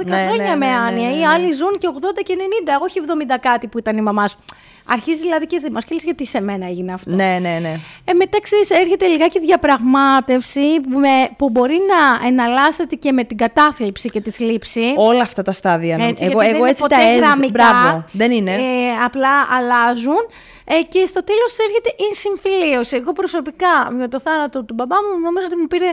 10-12 0.02 0.06
Ναι, 0.06 0.26
χρόνια 0.28 0.56
ναι, 0.56 0.56
με 0.56 0.66
ναι, 0.66 0.72
ναι, 0.72 0.78
άνοια, 0.78 1.10
ναι, 1.10 1.16
ή 1.16 1.20
ναι. 1.20 1.28
άλλοι 1.28 1.52
ζουν 1.52 1.78
και 1.78 1.89
80 1.94 2.22
και 2.24 2.36
90, 2.66 2.82
όχι 2.82 3.00
70 3.32 3.36
κάτι 3.42 3.68
που 3.68 3.78
ήταν 3.78 3.98
η 3.98 4.02
μαμά 4.02 4.28
σου. 4.28 4.38
Αρχίζει 4.86 5.19
δηλαδή 5.22 5.48
και 5.48 5.60
θυμάσαι 5.60 5.88
και 5.88 5.93
λες, 5.93 6.04
γιατί 6.04 6.26
σε 6.26 6.41
μένα 6.41 6.67
έγινε 6.67 6.93
αυτό. 6.93 7.12
Ναι, 7.15 7.38
ναι, 7.41 7.58
ναι. 7.62 7.80
Ε, 8.06 8.13
μετά 8.13 8.41
ξέρεις, 8.41 8.69
έρχεται 8.69 9.08
λιγάκι 9.08 9.39
διαπραγμάτευση 9.39 10.82
που, 10.89 11.00
με- 11.00 11.30
που 11.38 11.50
μπορεί 11.50 11.74
να 11.88 12.28
εναλλάσσεται 12.28 12.96
και 12.96 13.12
με 13.12 13.24
την 13.24 13.38
κατάθλιψη 13.38 14.10
και 14.10 14.22
τη 14.22 14.32
θλίψη. 14.32 14.93
Όλα 14.98 15.22
αυτά 15.22 15.41
τα 15.41 15.52
στάδια. 15.52 15.98
νομ- 15.98 16.10
Έτσι, 16.10 16.24
εγώ 16.24 16.32
γιατί 16.34 16.46
δεν 16.46 16.56
εγώ 16.56 16.60
είναι 16.63 16.69
έτσι 16.69 16.82
ποτέ 16.82 16.96
τα 16.96 17.02
έζησα. 17.02 17.26
γραμμικά, 17.26 17.52
Μπράβο. 17.82 18.04
Δεν 18.12 18.32
είναι. 18.32 18.52
Ε, 18.52 18.60
απλά 19.06 19.30
αλλάζουν. 19.58 20.22
Ε, 20.65 20.82
και 20.89 21.06
στο 21.06 21.24
τέλος 21.24 21.56
έρχεται 21.67 21.89
η 22.12 22.15
συμφιλίωση. 22.15 22.96
Εγώ 22.96 23.13
προσωπικά 23.13 23.91
με 23.98 24.08
το 24.08 24.19
θάνατο 24.19 24.63
του 24.63 24.74
μπαμπά 24.74 24.96
μου 24.96 25.19
νομίζω 25.24 25.46
ότι 25.46 25.56
μου 25.56 25.67
πήρε 25.67 25.89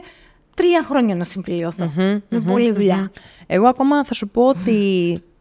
τρία 0.56 0.82
χρόνια 0.88 1.14
να 1.14 1.24
συμφιλιωθώ. 1.24 1.92
με 2.28 2.40
πολλή 2.46 2.72
δουλειά. 2.72 3.10
Εγώ 3.46 3.68
ακόμα 3.68 4.04
θα 4.04 4.14
σου 4.14 4.28
πω 4.28 4.46
ότι 4.46 4.78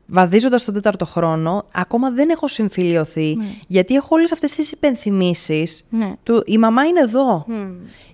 βαδίζοντας 0.10 0.64
τον 0.64 0.74
τέταρτο 0.74 1.06
χρόνο, 1.06 1.66
ακόμα 1.72 2.12
δεν 2.12 2.30
έχω 2.30 2.48
συμφιλειωθεί, 2.48 3.34
γιατί 3.68 3.96
έχω 3.96 4.08
όλες 4.12 4.32
αυτές 4.32 4.52
τις 4.56 4.72
υπενθυμίσεις 4.72 5.86
Ναι. 5.90 6.14
του 6.24 6.44
«η 6.46 6.58
μαμά 6.58 6.86
είναι 6.86 7.00
εδώ». 7.00 7.46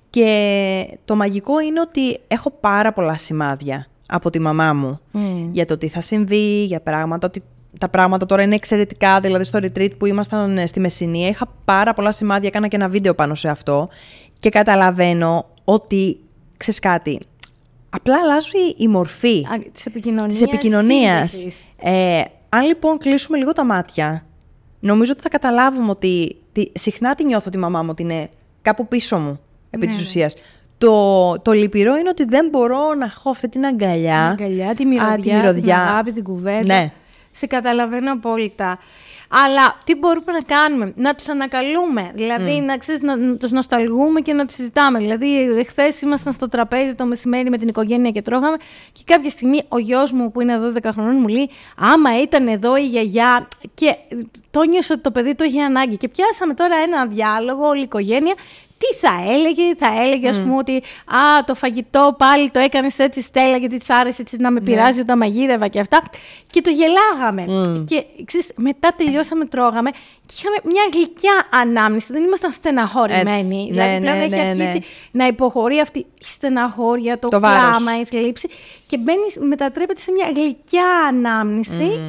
Και 0.10 0.98
το 1.06 1.16
μαγικό 1.16 1.60
είναι 1.60 1.80
ότι 1.80 2.20
έχω 2.28 2.52
πάρα 2.60 2.94
πολλά 2.94 3.18
σημάδια 3.18 3.88
από 4.08 4.30
τη 4.30 4.40
μαμά 4.40 4.74
μου 4.74 5.00
για 5.52 5.66
το 5.66 5.78
τι 5.78 5.88
θα 5.88 6.02
συμβεί, 6.02 6.64
για 6.66 6.82
πράγματα, 6.82 7.28
ότι 7.28 7.44
τα 7.80 7.90
πράγματα 7.90 8.26
τώρα 8.26 8.42
είναι 8.42 8.56
εξαιρετικά. 8.56 9.20
Δηλαδή, 9.20 9.44
στο 9.44 9.60
retreat 9.62 9.98
που 9.98 10.06
ήμασταν 10.06 10.58
ε, 10.58 10.68
στη 10.68 10.80
Μεσσηνία, 10.80 11.28
είχα 11.28 11.48
πάρα 11.66 11.94
πολλά 11.94 12.12
σημάδια. 12.12 12.48
Έκανα 12.48 12.68
και 12.68 12.76
ένα 12.76 12.90
βίντεο 12.90 13.14
πάνω 13.16 13.36
σε 13.36 13.50
αυτό. 13.50 13.90
Και 14.40 14.50
καταλαβαίνω 14.50 15.46
ότι, 15.64 16.20
ξέρεις 16.58 16.80
κάτι, 16.80 17.20
απλά 17.90 18.20
αλλάζει 18.20 18.74
η 18.78 18.88
μορφή 18.88 19.48
της 19.74 20.42
επικοινωνίας. 20.42 21.46
Ε, 21.78 22.22
αν 22.50 22.66
λοιπόν 22.66 22.98
κλείσουμε 22.98 23.38
λίγο 23.38 23.54
τα 23.54 23.66
μάτια, 23.66 24.26
νομίζω 24.80 25.12
ότι 25.12 25.22
θα 25.22 25.30
καταλάβουμε 25.30 25.90
ότι 25.90 26.36
συχνά 26.74 27.16
τη 27.16 27.26
νιώθω 27.26 27.50
τη 27.50 27.58
μαμά 27.58 27.82
μου 27.84 27.90
ότι 27.92 28.02
είναι 28.02 28.30
κάπου 28.62 28.88
πίσω 28.88 29.18
μου, 29.18 29.40
επί 29.70 29.86
ναι, 29.86 29.92
της 29.92 29.96
ναι. 29.96 30.06
ουσίας. 30.06 30.36
Το, 30.78 31.40
το 31.42 31.52
λυπηρό 31.52 31.96
είναι 31.96 32.10
ότι 32.10 32.26
δεν 32.26 32.48
μπορώ 32.50 32.94
να 32.94 33.06
έχω 33.06 33.30
αυτή 33.30 33.50
την 33.50 33.66
αγκαλιά. 33.66 34.34
Την 34.38 34.46
αγκαλιά, 34.46 34.76
τη 34.76 34.86
μυρωδιά, 34.86 35.18
τη 35.22 35.32
μυρωδιά. 35.32 35.62
την 35.62 35.72
αγάπη, 35.74 36.12
την 36.12 36.24
κουβέντα. 36.24 36.76
Ναι. 36.76 36.92
Σε 37.32 37.46
καταλαβαίνω 37.46 38.12
απόλυτα. 38.12 38.80
Αλλά 39.44 39.78
τι 39.84 39.96
μπορούμε 39.96 40.32
να 40.32 40.42
κάνουμε, 40.42 40.94
να 40.96 41.16
τους 41.16 41.30
ανακαλούμε. 41.30 42.12
Δηλαδή, 42.14 42.52
να, 42.52 42.78
ξέρεις, 42.78 43.02
να, 43.02 43.16
να 43.16 43.36
τους 43.36 43.52
νοσταλγούμε 43.52 44.22
και 44.22 44.34
να 44.34 44.46
τους 44.46 44.56
συζητάμε. 44.56 45.00
Δηλαδή, 45.00 45.28
χθε 45.68 45.94
ήμασταν 46.04 46.34
στο 46.34 46.50
τραπέζι 46.50 46.96
το 46.96 47.06
μεσημέρι 47.06 47.50
με 47.50 47.58
την 47.58 47.68
οικογένεια 47.68 48.12
και 48.12 48.22
τρώγαμε. 48.22 48.58
Και 48.92 49.02
κάποια 49.06 49.30
στιγμή 49.30 49.64
ο 49.68 49.78
γιος 49.78 50.12
μου, 50.12 50.32
που 50.32 50.42
είναι 50.42 50.60
12 50.84 50.90
χρονών, 50.92 51.16
μου 51.20 51.28
λέει: 51.28 51.50
Άμα 51.78 52.22
ήταν 52.22 52.48
εδώ 52.48 52.78
η 52.78 52.86
γιαγιά. 52.86 53.48
Και 53.74 53.96
το 54.52 54.64
νιώσε 54.64 54.94
ότι 54.94 55.02
το 55.02 55.12
παιδί 55.12 55.36
το 55.36 55.44
είχε 55.44 55.62
ανάγκη. 55.62 55.98
Και 55.98 56.08
πιάσαμε 56.08 56.54
τώρα 56.54 56.76
ένα 56.76 57.06
διάλογο, 57.06 57.68
όλη 57.68 57.80
η 57.80 57.84
οικογένεια 57.84 58.34
τι 58.78 58.96
θα 58.96 59.34
έλεγε, 59.34 59.76
θα 59.78 60.02
έλεγε, 60.04 60.30
ας 60.30 60.40
πούμε, 60.40 60.58
ότι 60.58 60.76
Α, 61.06 61.44
το 61.46 61.56
φαγητό 61.56 62.16
πάλι 62.18 62.50
το 62.50 62.60
έκανες 62.60 63.00
έτσι, 63.00 63.22
Στέλλα, 63.22 63.58
γιατί 63.58 63.78
της 63.78 63.90
άρεσε 63.90 64.22
έτσι 64.22 64.38
να 64.38 64.52
με 64.52 64.60
ναι. 64.60 64.66
πειράζει 64.66 65.00
όταν 65.00 65.18
μαγείρευα 65.18 65.68
και 65.68 65.80
αυτά. 65.80 66.04
Και 66.48 66.62
το 66.62 66.70
γελάγαμε. 66.70 67.46
Και 67.86 68.06
ξέρεις, 68.26 68.52
μετά 68.56 68.94
τελειώσαμε, 68.98 69.46
τρώγαμε 69.46 69.90
και 70.26 70.36
είχαμε 70.40 70.58
μια 70.64 70.84
γλυκιά 70.94 71.48
ανάμνηση. 71.50 72.14
Δεν 72.14 72.24
ήμασταν 72.24 72.52
στεναχωρημένοι. 72.52 73.62
Έτσι. 73.62 73.68
Δηλαδή, 73.72 73.94
ναι, 73.94 74.00
πλέον 74.00 74.18
ναι, 74.18 74.24
έχει 74.24 74.36
ναι, 74.36 74.42
αρχίσει 74.42 74.82
να 75.12 75.28
υποχωρεί 75.28 75.80
αυτή 75.80 76.00
η 76.00 76.06
στεναχώρια, 76.20 77.20
το, 77.20 77.28
το 77.28 77.40
κλάμα, 77.40 78.00
η 78.00 78.06
θλίψη. 78.06 78.50
Και 78.88 78.98
μπαίνεις, 78.98 79.38
μετατρέπεται 79.40 80.02
σε 80.02 80.12
μια 80.12 80.32
γλυκιά 80.36 80.88
ανάμνηση. 81.08 82.00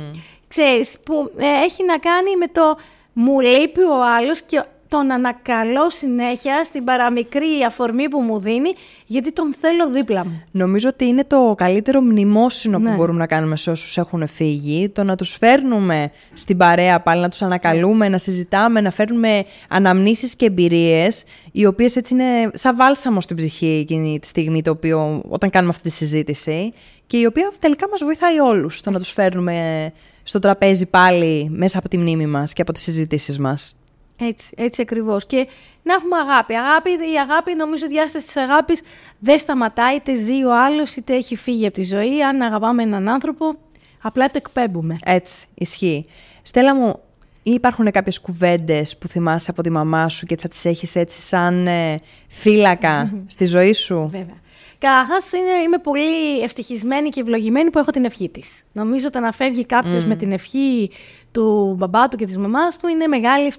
Ξέρεις, 0.49 0.97
που 1.05 1.31
ε, 1.37 1.65
έχει 1.65 1.85
να 1.85 1.99
κάνει 1.99 2.37
με 2.37 2.47
το 2.49 2.79
μου 3.19 3.41
λείπει 3.41 3.83
ο 3.83 4.05
άλλος 4.17 4.43
και 4.43 4.65
τον 4.89 5.11
ανακαλώ 5.11 5.91
συνέχεια 5.91 6.65
στην 6.65 6.85
παραμικρή 6.85 7.65
αφορμή 7.67 8.09
που 8.09 8.21
μου 8.21 8.41
δίνει, 8.41 8.75
γιατί 9.07 9.33
τον 9.33 9.55
θέλω 9.61 9.91
δίπλα 9.91 10.27
μου. 10.27 10.43
Νομίζω 10.51 10.89
ότι 10.89 11.05
είναι 11.05 11.25
το 11.25 11.55
καλύτερο 11.57 12.01
μνημόσυνο 12.01 12.79
που 12.79 12.85
ναι. 12.85 12.95
μπορούμε 12.95 13.19
να 13.19 13.27
κάνουμε 13.27 13.57
σε 13.57 13.71
όσους 13.71 13.97
έχουν 13.97 14.27
φύγει, 14.27 14.89
το 14.89 15.05
να 15.05 15.17
τους 15.17 15.37
φέρνουμε 15.37 16.11
στην 16.35 16.57
παρέα 16.57 17.01
πάλι, 17.01 17.21
να 17.21 17.29
τους 17.29 17.43
ανακαλούμε, 17.43 18.09
να 18.09 18.19
συζητάμε, 18.19 18.81
να 18.81 18.91
φέρνουμε 18.91 19.45
αναμνήσεις 19.69 20.37
και 20.37 20.47
εμπειρίες, 20.47 21.25
οι 21.53 21.67
οποίες 21.67 21.97
έτσι 21.97 22.15
είναι 22.15 22.51
σαν 22.55 22.77
βάλσαμο 22.77 23.21
στην 23.21 23.37
ψυχή 23.37 23.79
εκείνη 23.81 24.19
τη 24.19 24.27
στιγμή, 24.27 24.63
το 24.63 24.71
οποίο, 24.71 25.23
όταν 25.29 25.51
κάνουμε 25.51 25.73
αυτή 25.77 25.89
τη 25.89 25.95
συζήτηση, 25.95 26.73
και 27.07 27.17
η 27.17 27.25
οποία 27.25 27.53
τελικά 27.59 27.89
μας 27.89 28.01
βοηθάει 28.05 28.39
όλους, 28.39 28.81
το 28.81 28.91
να 28.91 28.99
τους 28.99 29.13
φέρνουμε 29.13 29.93
στο 30.23 30.39
τραπέζι 30.39 30.87
πάλι 30.87 31.49
μέσα 31.51 31.79
από 31.79 31.89
τη 31.89 31.99
μνήμη 31.99 32.27
μας 32.27 32.53
και 32.53 32.63
από 32.63 32.73
τις 32.73 32.83
συζητήσεις 32.83 33.39
μας. 33.39 33.77
Έτσι, 34.19 34.55
έτσι 34.57 34.83
ακριβώς. 34.83 35.27
Και 35.27 35.49
να 35.83 35.95
έχουμε 35.95 36.17
αγάπη. 36.19 36.55
αγάπη. 36.55 36.91
Η 36.91 37.19
αγάπη, 37.21 37.55
νομίζω, 37.55 37.85
η 37.85 37.89
διάσταση 37.89 38.27
της 38.27 38.37
αγάπης 38.37 38.83
δεν 39.19 39.39
σταματάει, 39.39 39.97
είτε 39.97 40.15
ζει 40.15 40.45
ο 40.45 40.57
άλλος, 40.57 40.97
είτε 40.97 41.15
έχει 41.15 41.37
φύγει 41.37 41.67
από 41.67 41.75
τη 41.75 41.85
ζωή. 41.85 42.23
Αν 42.23 42.43
αγαπάμε 42.43 42.83
έναν 42.83 43.09
άνθρωπο, 43.09 43.57
απλά 44.03 44.27
το 44.27 44.35
εκπέμπουμε. 44.37 44.97
Έτσι, 45.05 45.47
ισχύει. 45.55 46.07
Στέλλα 46.43 46.75
μου, 46.75 47.01
υπάρχουν 47.43 47.91
κάποιες 47.91 48.21
κουβέντες 48.21 48.97
που 48.97 49.09
θυμάσαι 49.09 49.51
από 49.51 49.63
τη 49.63 49.71
μαμά 49.71 50.09
σου 50.09 50.27
και 50.27 50.37
θα 50.37 50.49
τις 50.49 50.65
έχεις 50.65 50.97
έτσι 50.97 51.21
σαν 51.21 51.67
ε, 51.67 52.01
φύλακα 52.29 53.11
στη 53.35 53.45
ζωή 53.45 53.73
σου; 53.73 54.09
Βέβαια. 54.11 54.45
Καταρχάς, 54.79 55.33
είμαι 55.65 55.79
πολύ 55.79 56.41
ευτυχισμένη 56.43 57.09
και 57.09 57.21
ευλογημένη 57.21 57.71
που 57.71 57.79
έχω 57.79 57.91
την 57.91 58.05
ευχή 58.05 58.29
της. 58.29 58.63
Νομίζω 58.73 59.07
ότι 59.07 59.19
να 59.19 59.33
φεύγει 59.33 59.67
κάποιος 59.67 60.05
με 60.05 60.17
την 60.17 60.33
ευχή 60.33 60.91
του 61.33 61.75
μπαμπά 61.79 62.09
του 62.09 62.17
και 62.17 62.27
της 62.27 62.39
μαμάς 62.39 62.79
του 62.79 62.89
είναι 62.89 63.07
μεγάλη 63.07 63.53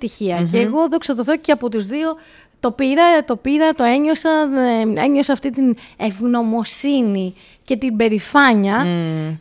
Και 0.52 0.60
εγώ 0.60 0.88
δόξα 0.88 1.16
τω 1.16 1.24
Θεώ 1.24 1.38
και 1.38 1.52
από 1.52 1.70
τους 1.70 1.86
δύο 1.86 2.16
το 2.60 2.72
πήρα, 2.72 3.24
το 3.26 3.36
πήρα, 3.36 3.74
το 3.74 3.84
ένιωσα, 3.84 4.30
ε, 4.30 5.02
ένιωσα 5.04 5.34
αυτή 5.34 5.50
την 5.50 5.76
ευγνωμοσύνη 5.98 7.36
και 7.64 7.76
την 7.76 7.96
περηφάνεια. 7.96 8.86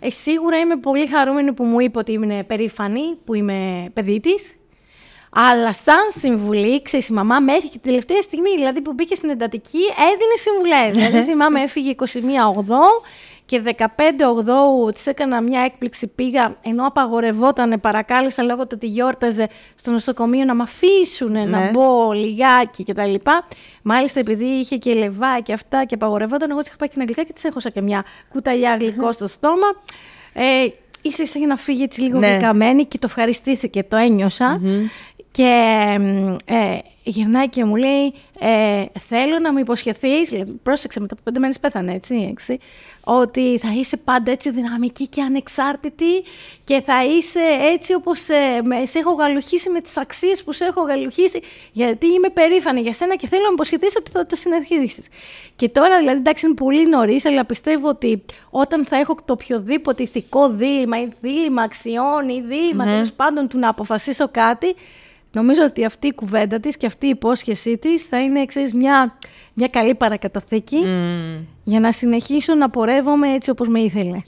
Ε, 0.01 0.11
σίγουρα 0.11 0.59
είμαι 0.59 0.77
πολύ 0.77 1.07
χαρούμενη 1.07 1.53
που 1.53 1.65
μου 1.65 1.81
είπε 1.81 1.99
ότι 1.99 2.13
είμαι 2.13 2.45
περήφανη, 2.47 3.17
που 3.25 3.35
είμαι 3.35 3.87
παιδί 3.93 4.21
της. 4.21 4.55
Αλλά 5.31 5.73
σαν 5.73 6.11
συμβουλή, 6.17 6.83
ξέρεις, 6.83 7.09
η 7.09 7.13
μαμά 7.13 7.41
μέχρι 7.41 7.69
και 7.69 7.79
την 7.79 7.81
τελευταία 7.81 8.23
στιγμή, 8.23 8.51
δηλαδή 8.57 8.81
που 8.81 8.93
μπήκε 8.93 9.15
στην 9.15 9.31
εντατική, 9.31 9.83
έδινε 10.13 10.37
συμβουλές. 10.37 10.95
δηλαδή 10.97 11.31
θυμάμαι, 11.31 11.61
έφυγε 11.61 11.95
21 11.99 12.05
Ογδόου 12.57 13.03
και 13.47 13.63
15 13.79 13.83
Ογδόου 14.29 14.91
της 14.93 15.07
έκανα 15.07 15.41
μια 15.41 15.61
έκπληξη. 15.61 16.07
Πήγα, 16.07 16.57
ενώ 16.63 16.87
απαγορευόταν, 16.87 17.81
παρακάλεσα 17.81 18.43
λόγω 18.43 18.63
του 18.63 18.73
ότι 18.75 18.87
γιόρταζε 18.87 19.49
στο 19.75 19.91
νοσοκομείο 19.91 20.45
να 20.45 20.55
με 20.55 20.63
αφήσουν 20.63 21.33
ναι. 21.33 21.45
να 21.45 21.71
μπω 21.71 22.13
λιγάκι 22.13 22.85
κτλ. 22.85 23.15
Μάλιστα, 23.83 24.21
επειδή 24.21 24.45
είχε 24.45 24.77
και 24.77 24.95
λεβά 24.95 25.41
και 25.41 25.53
αυτά 25.53 25.85
και 25.85 25.95
απαγορευόταν, 25.95 26.51
εγώ 26.51 26.59
της 26.59 26.69
είχα 26.69 26.77
πάει 26.77 26.89
και 26.89 26.95
αγγλικά 27.01 27.23
και 27.25 27.33
της 27.33 27.45
έχωσα 27.45 27.71
και 27.71 27.81
μια 27.81 28.05
κουταλιά 28.29 28.77
γλυκό 28.77 29.13
στο 29.13 29.27
στόμα. 29.27 29.67
Ε, 30.33 30.67
ίσα 31.03 31.23
ίσα 31.23 31.39
για 31.39 31.47
να 31.47 31.57
φύγει 31.57 31.83
έτσι 31.83 32.01
λίγο 32.01 32.19
ναι. 32.19 32.29
γλυκαμένη 32.29 32.85
και 32.85 32.99
το 32.99 33.07
ευχαριστήθηκε, 33.07 33.83
το 33.83 33.97
ενιωσα 33.97 34.61
Και 35.37 35.99
ε, 36.45 36.79
γυρνάει 37.03 37.49
και 37.49 37.65
μου 37.65 37.77
λέει, 37.77 38.15
ε, 38.39 38.85
θέλω 39.09 39.39
να 39.39 39.53
μου 39.53 39.59
υποσχεθείς, 39.59 40.45
πρόσεξε 40.63 41.01
μετά 41.01 41.15
από 41.15 41.23
πέντε 41.25 41.39
μέρες 41.39 41.61
πέθανε 41.61 41.95
έτσι, 41.95 42.29
έτσι, 42.31 42.59
ότι 43.05 43.59
θα 43.59 43.69
είσαι 43.75 43.97
πάντα 43.97 44.31
έτσι 44.31 44.51
δυναμική 44.51 45.07
και 45.07 45.23
ανεξάρτητη 45.23 46.23
και 46.65 46.83
θα 46.87 47.05
είσαι 47.05 47.41
έτσι 47.73 47.95
όπως 47.95 48.29
ε, 48.29 48.63
με, 48.65 48.87
σε 48.87 48.99
έχω 48.99 49.13
γαλουχίσει 49.13 49.71
με 49.71 49.81
τις 49.81 49.97
αξίες 49.97 50.45
που 50.45 50.53
σε 50.53 50.65
έχω 50.65 50.83
γαλουχίσει 50.83 51.41
γιατί 51.73 52.07
είμαι 52.07 52.29
περήφανη 52.29 52.81
για 52.81 52.93
σένα 52.93 53.17
και 53.17 53.27
θέλω 53.27 53.43
να 53.43 53.49
μου 53.49 53.55
υποσχεθείς 53.55 53.97
ότι 53.97 54.11
θα 54.11 54.27
το 54.27 54.37
συνεχίσεις. 54.37 55.07
Και 55.57 55.69
τώρα 55.69 55.99
δηλαδή 55.99 56.19
εντάξει 56.19 56.47
είναι 56.47 56.55
πολύ 56.55 56.89
νωρίς, 56.89 57.25
αλλά 57.25 57.45
πιστεύω 57.45 57.89
ότι 57.89 58.25
όταν 58.51 58.85
θα 58.85 58.97
έχω 58.97 59.17
το 59.25 59.33
οποιοδήποτε 59.33 60.03
ηθικό 60.03 60.49
δίλημα 60.49 61.01
ή 61.01 61.09
δίλημα 61.21 61.63
αξιών 61.63 62.29
ή 62.29 62.43
δίλημα 62.47 62.85
mm-hmm. 62.85 62.89
τέλος 62.89 63.13
πάντων 63.13 63.49
του 63.49 63.59
να 63.59 63.69
αποφασίσω 63.69 64.29
κάτι, 64.29 64.75
Νομίζω 65.33 65.63
ότι 65.63 65.85
αυτή 65.85 66.07
η 66.07 66.15
κουβέντα 66.15 66.61
της 66.61 66.77
και 66.77 66.87
αυτή 66.87 67.07
η 67.07 67.09
υπόσχεσή 67.09 67.79
της 67.79 68.03
θα 68.03 68.21
είναι 68.21 68.41
εξής, 68.41 68.75
μια, 68.75 69.19
μια 69.55 69.69
καλή 69.69 69.95
παρακαταθήκη 69.95 70.79
για 71.65 71.81
να 71.81 71.93
συνεχίσω 71.93 72.55
να 72.55 72.71
πορεύομαι 72.71 73.33
έτσι 73.33 73.51
όπως 73.51 73.69
με 73.69 73.81
ήθελε. 73.81 74.23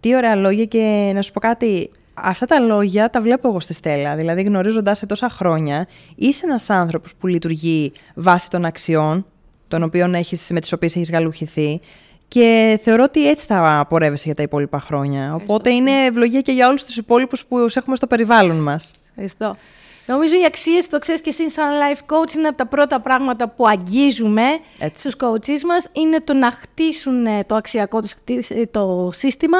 Τι 0.00 0.16
ωραία 0.16 0.34
λόγια 0.34 0.64
και 0.64 1.10
να 1.14 1.22
σου 1.22 1.32
πω 1.32 1.40
κάτι, 1.40 1.90
αυτά 2.14 2.46
τα 2.46 2.60
λόγια 2.60 3.10
τα 3.10 3.20
βλέπω 3.20 3.48
εγώ 3.48 3.60
στη 3.60 3.72
Στέλλα. 3.72 4.16
Δηλαδή, 4.16 4.42
γνωρίζοντα 4.42 4.94
σε 4.94 5.06
τόσα 5.06 5.28
χρόνια, 5.28 5.86
είσαι 6.16 6.46
ένας 6.46 6.70
άνθρωπος 6.70 7.14
που 7.14 7.26
λειτουργεί 7.26 7.92
βάσει 8.14 8.50
των 8.50 8.64
αξιών, 8.64 9.26
των 9.68 9.82
οποίων 9.82 10.14
έχεις, 10.14 10.50
με 10.50 10.60
τις 10.60 10.72
οποίες 10.72 10.96
έχεις 10.96 11.10
γαλουχηθεί. 11.10 11.80
Και 12.28 12.78
θεωρώ 12.82 13.02
ότι 13.02 13.28
έτσι 13.28 13.46
θα 13.46 13.86
πορεύεσαι 13.88 14.22
για 14.26 14.34
τα 14.34 14.42
υπόλοιπα 14.42 14.80
χρόνια. 14.80 15.34
Οπότε 15.34 15.70
είναι 15.70 15.90
ευλογία 15.90 16.40
και 16.40 16.52
για 16.52 16.68
όλους 16.68 16.84
τους 16.84 16.96
υπόλοιπους 16.96 17.44
που 17.44 17.58
έχουμε 17.58 17.96
στο 17.96 18.06
περιβάλλον 18.06 18.56
μας. 18.56 18.94
Ευχαριστώ. 19.08 19.56
Νομίζω 20.08 20.34
οι 20.40 20.44
αξίες, 20.44 20.88
το 20.88 20.98
ξέρεις 20.98 21.20
και 21.20 21.28
εσύ, 21.28 21.50
σαν 21.50 21.66
life 21.66 22.14
coach, 22.14 22.34
είναι 22.36 22.48
από 22.48 22.56
τα 22.56 22.66
πρώτα 22.66 23.00
πράγματα 23.00 23.48
που 23.48 23.66
αγγίζουμε 23.66 24.42
στους 24.94 25.14
coaches 25.20 25.60
μας. 25.66 25.88
Είναι 25.92 26.20
το 26.20 26.32
να 26.32 26.50
χτίσουν 26.50 27.26
ε, 27.26 27.44
το 27.44 27.54
αξιακό 27.54 28.02
ε, 28.48 28.66
το 28.66 29.10
σύστημα. 29.12 29.58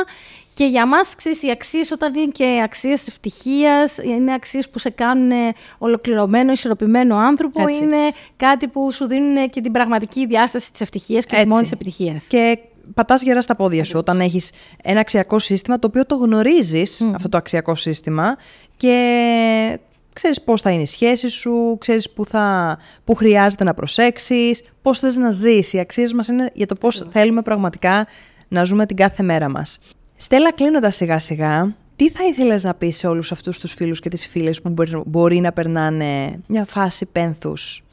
Και 0.54 0.64
για 0.64 0.86
μας, 0.86 1.14
ξέρεις, 1.14 1.42
οι 1.42 1.50
αξίες, 1.50 1.90
όταν 1.90 2.14
είναι 2.14 2.30
και 2.32 2.60
αξίες 2.64 3.06
ευτυχίας, 3.06 3.98
είναι 3.98 4.32
αξίες 4.32 4.68
που 4.68 4.78
σε 4.78 4.90
κάνουν 4.90 5.30
ολοκληρωμένο, 5.78 6.52
ισορροπημένο 6.52 7.16
άνθρωπο, 7.16 7.68
είναι 7.68 7.96
κάτι 8.36 8.68
που 8.68 8.92
σου 8.92 9.06
δίνουν 9.06 9.50
και 9.50 9.60
την 9.60 9.72
πραγματική 9.72 10.26
διάσταση 10.26 10.72
της 10.72 10.80
ευτυχίας 10.80 11.24
και 11.24 11.36
της 11.36 11.46
μόνης 11.46 11.72
επιτυχίας. 11.72 12.24
Και 12.24 12.58
πατάς 12.94 13.22
γερά 13.22 13.40
στα 13.40 13.56
πόδια 13.56 13.84
σου 13.84 13.98
όταν 13.98 14.20
έχεις 14.20 14.50
ένα 14.82 15.00
αξιακό 15.00 15.38
σύστημα 15.38 15.78
το 15.78 15.86
οποίο 15.86 16.06
το 16.06 16.14
γνωρίζεις, 16.14 17.06
αυτό 17.14 17.28
το 17.28 17.36
αξιακό 17.36 17.74
σύστημα, 17.74 18.36
και 18.76 19.78
ξέρεις 20.18 20.42
πώς 20.42 20.60
θα 20.60 20.70
είναι 20.70 20.82
η 20.82 20.86
σχέση 20.86 21.28
σου, 21.28 21.76
ξέρεις 21.80 22.10
που, 22.10 22.24
θα, 22.24 22.78
που 23.04 23.14
χρειάζεται 23.14 23.64
να 23.64 23.74
προσέξεις, 23.74 24.62
πώς 24.82 24.98
θες 24.98 25.16
να 25.16 25.30
ζεις. 25.30 25.72
Οι 25.72 25.78
αξίες 25.78 26.12
μας 26.12 26.28
είναι 26.28 26.50
για 26.54 26.66
το 26.66 26.74
πώς 26.74 27.06
θέλουμε 27.10 27.42
πραγματικά 27.42 28.06
να 28.48 28.64
ζούμε 28.64 28.86
την 28.86 28.96
κάθε 28.96 29.22
μέρα 29.22 29.50
μας. 29.50 29.78
Στέλλα, 30.16 30.52
κλείνοντας 30.52 30.94
σιγά 30.94 31.18
σιγά, 31.18 31.74
τι 31.96 32.10
θα 32.10 32.24
ήθελες 32.24 32.64
να 32.64 32.74
πεις 32.74 32.96
σε 32.96 33.06
όλους 33.06 33.32
αυτούς 33.32 33.58
τους 33.58 33.72
φίλους 33.72 34.00
και 34.00 34.08
τις 34.08 34.26
φίλες 34.26 34.62
που 34.62 34.74
μπορεί 35.06 35.40
να 35.40 35.52
περνάνε 35.52 36.40
μια 36.46 36.64
φάση 36.64 37.06
πένθους; 37.06 37.84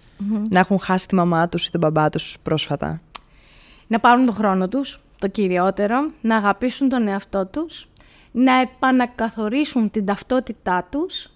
Να 0.49 0.59
έχουν 0.59 0.79
χάσει 0.79 1.07
τη 1.07 1.15
μαμά 1.15 1.49
τους 1.49 1.65
ή 1.65 1.71
τον 1.71 1.79
μπαμπά 1.79 2.09
τους 2.09 2.37
πρόσφατα; 2.43 3.01
Να 3.87 3.99
πάρουν 3.99 4.25
τον 4.25 4.33
χρόνο 4.33 4.67
τους, 4.67 4.99
το 5.19 5.27
κυριότερο, 5.27 6.11
να 6.21 6.35
αγαπήσουν 6.35 6.89
τον 6.89 7.07
εαυτό 7.07 7.45
τους, 7.45 7.87
να 8.31 8.53
επανακαθορίσουν 8.61 9.91
την 9.91 10.05
ταυτότητά 10.05 10.87
τους, 10.91 11.29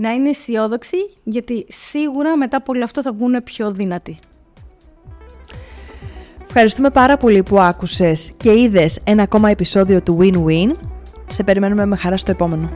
να 0.00 0.12
είναι 0.12 0.28
αισιόδοξοι, 0.28 0.96
γιατί 1.24 1.66
σίγουρα 1.68 2.36
μετά 2.36 2.56
από 2.56 2.72
όλο 2.72 2.84
αυτό 2.84 3.02
θα 3.02 3.12
βγουν 3.12 3.42
πιο 3.44 3.72
δυνατοί. 3.72 4.18
Ευχαριστούμε 6.46 6.90
πάρα 6.90 7.16
πολύ 7.16 7.42
που 7.42 7.60
άκουσες 7.60 8.32
και 8.36 8.52
είδες 8.52 8.98
ένα 9.04 9.22
ακόμα 9.22 9.50
επεισόδιο 9.50 10.02
του 10.02 10.18
Win-Win. 10.20 10.76
Σε 11.28 11.44
περιμένουμε 11.44 11.86
με 11.86 11.96
χαρά 11.96 12.16
στο 12.16 12.30
επόμενο. 12.30 12.70